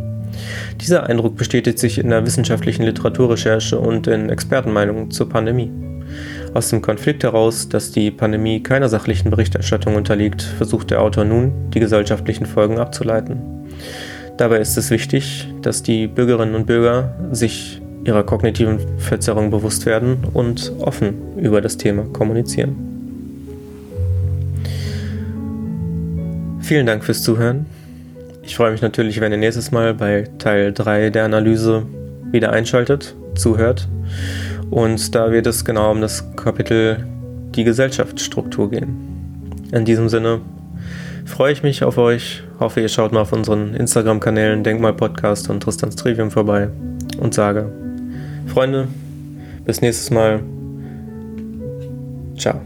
Dieser 0.83 1.09
Eindruck 1.09 1.35
bestätigt 1.35 1.79
sich 1.79 1.97
in 1.97 2.11
der 2.11 2.27
wissenschaftlichen 2.27 2.83
Literaturrecherche 2.83 3.79
und 3.79 4.07
in 4.07 4.29
Expertenmeinungen 4.29 5.11
zur 5.11 5.31
Pandemie. 5.31 5.73
Aus 6.53 6.69
dem 6.69 6.83
Konflikt 6.83 7.23
heraus, 7.23 7.69
dass 7.69 7.93
die 7.93 8.11
Pandemie 8.11 8.61
keiner 8.61 8.89
sachlichen 8.89 9.31
Berichterstattung 9.31 9.95
unterliegt, 9.95 10.43
versucht 10.43 10.91
der 10.91 11.01
Autor 11.01 11.25
nun, 11.25 11.53
die 11.71 11.79
gesellschaftlichen 11.79 12.45
Folgen 12.45 12.79
abzuleiten. 12.79 13.41
Dabei 14.37 14.59
ist 14.59 14.77
es 14.77 14.91
wichtig, 14.91 15.47
dass 15.63 15.83
die 15.83 16.09
Bürgerinnen 16.09 16.57
und 16.57 16.67
Bürger 16.67 17.15
sich 17.31 17.81
ihrer 18.05 18.25
kognitiven 18.25 18.81
Verzerrung 18.99 19.51
bewusst 19.51 19.87
werden 19.87 20.19
und 20.33 20.73
offen 20.81 21.15
über 21.37 21.61
das 21.61 21.77
Thema 21.77 22.05
kommunizieren. 22.13 22.75
Vielen 26.61 26.87
Dank 26.87 27.05
fürs 27.05 27.23
Zuhören. 27.23 27.67
Ich 28.43 28.57
freue 28.57 28.73
mich 28.73 28.83
natürlich, 28.83 29.21
wenn 29.21 29.31
ihr 29.31 29.39
nächstes 29.39 29.71
Mal 29.71 29.95
bei 29.95 30.29
Teil 30.39 30.73
3 30.73 31.11
der 31.11 31.27
Analyse 31.27 31.87
wieder 32.33 32.51
einschaltet, 32.51 33.15
zuhört. 33.37 33.87
Und 34.71 35.14
da 35.14 35.33
wird 35.33 35.47
es 35.47 35.64
genau 35.64 35.91
um 35.91 36.01
das 36.01 36.25
Kapitel 36.37 37.05
die 37.55 37.64
Gesellschaftsstruktur 37.64 38.71
gehen. 38.71 38.97
In 39.73 39.85
diesem 39.85 40.09
Sinne 40.09 40.41
freue 41.25 41.53
ich 41.53 41.62
mich 41.62 41.85
auf 41.85 41.99
euch, 41.99 42.43
hoffe 42.59 42.81
ihr 42.81 42.89
schaut 42.89 43.12
mal 43.12 43.23
auf 43.23 43.33
unseren 43.33 43.75
Instagram-Kanälen 43.75 44.62
Denkmal 44.62 44.93
Podcast 44.93 45.51
und 45.51 45.62
Tristans 45.62 45.97
Trivium 45.97 46.31
vorbei 46.31 46.68
und 47.18 47.35
sage, 47.35 47.73
Freunde, 48.47 48.89
bis 49.64 49.81
nächstes 49.81 50.11
Mal. 50.11 50.41
Ciao. 52.37 52.61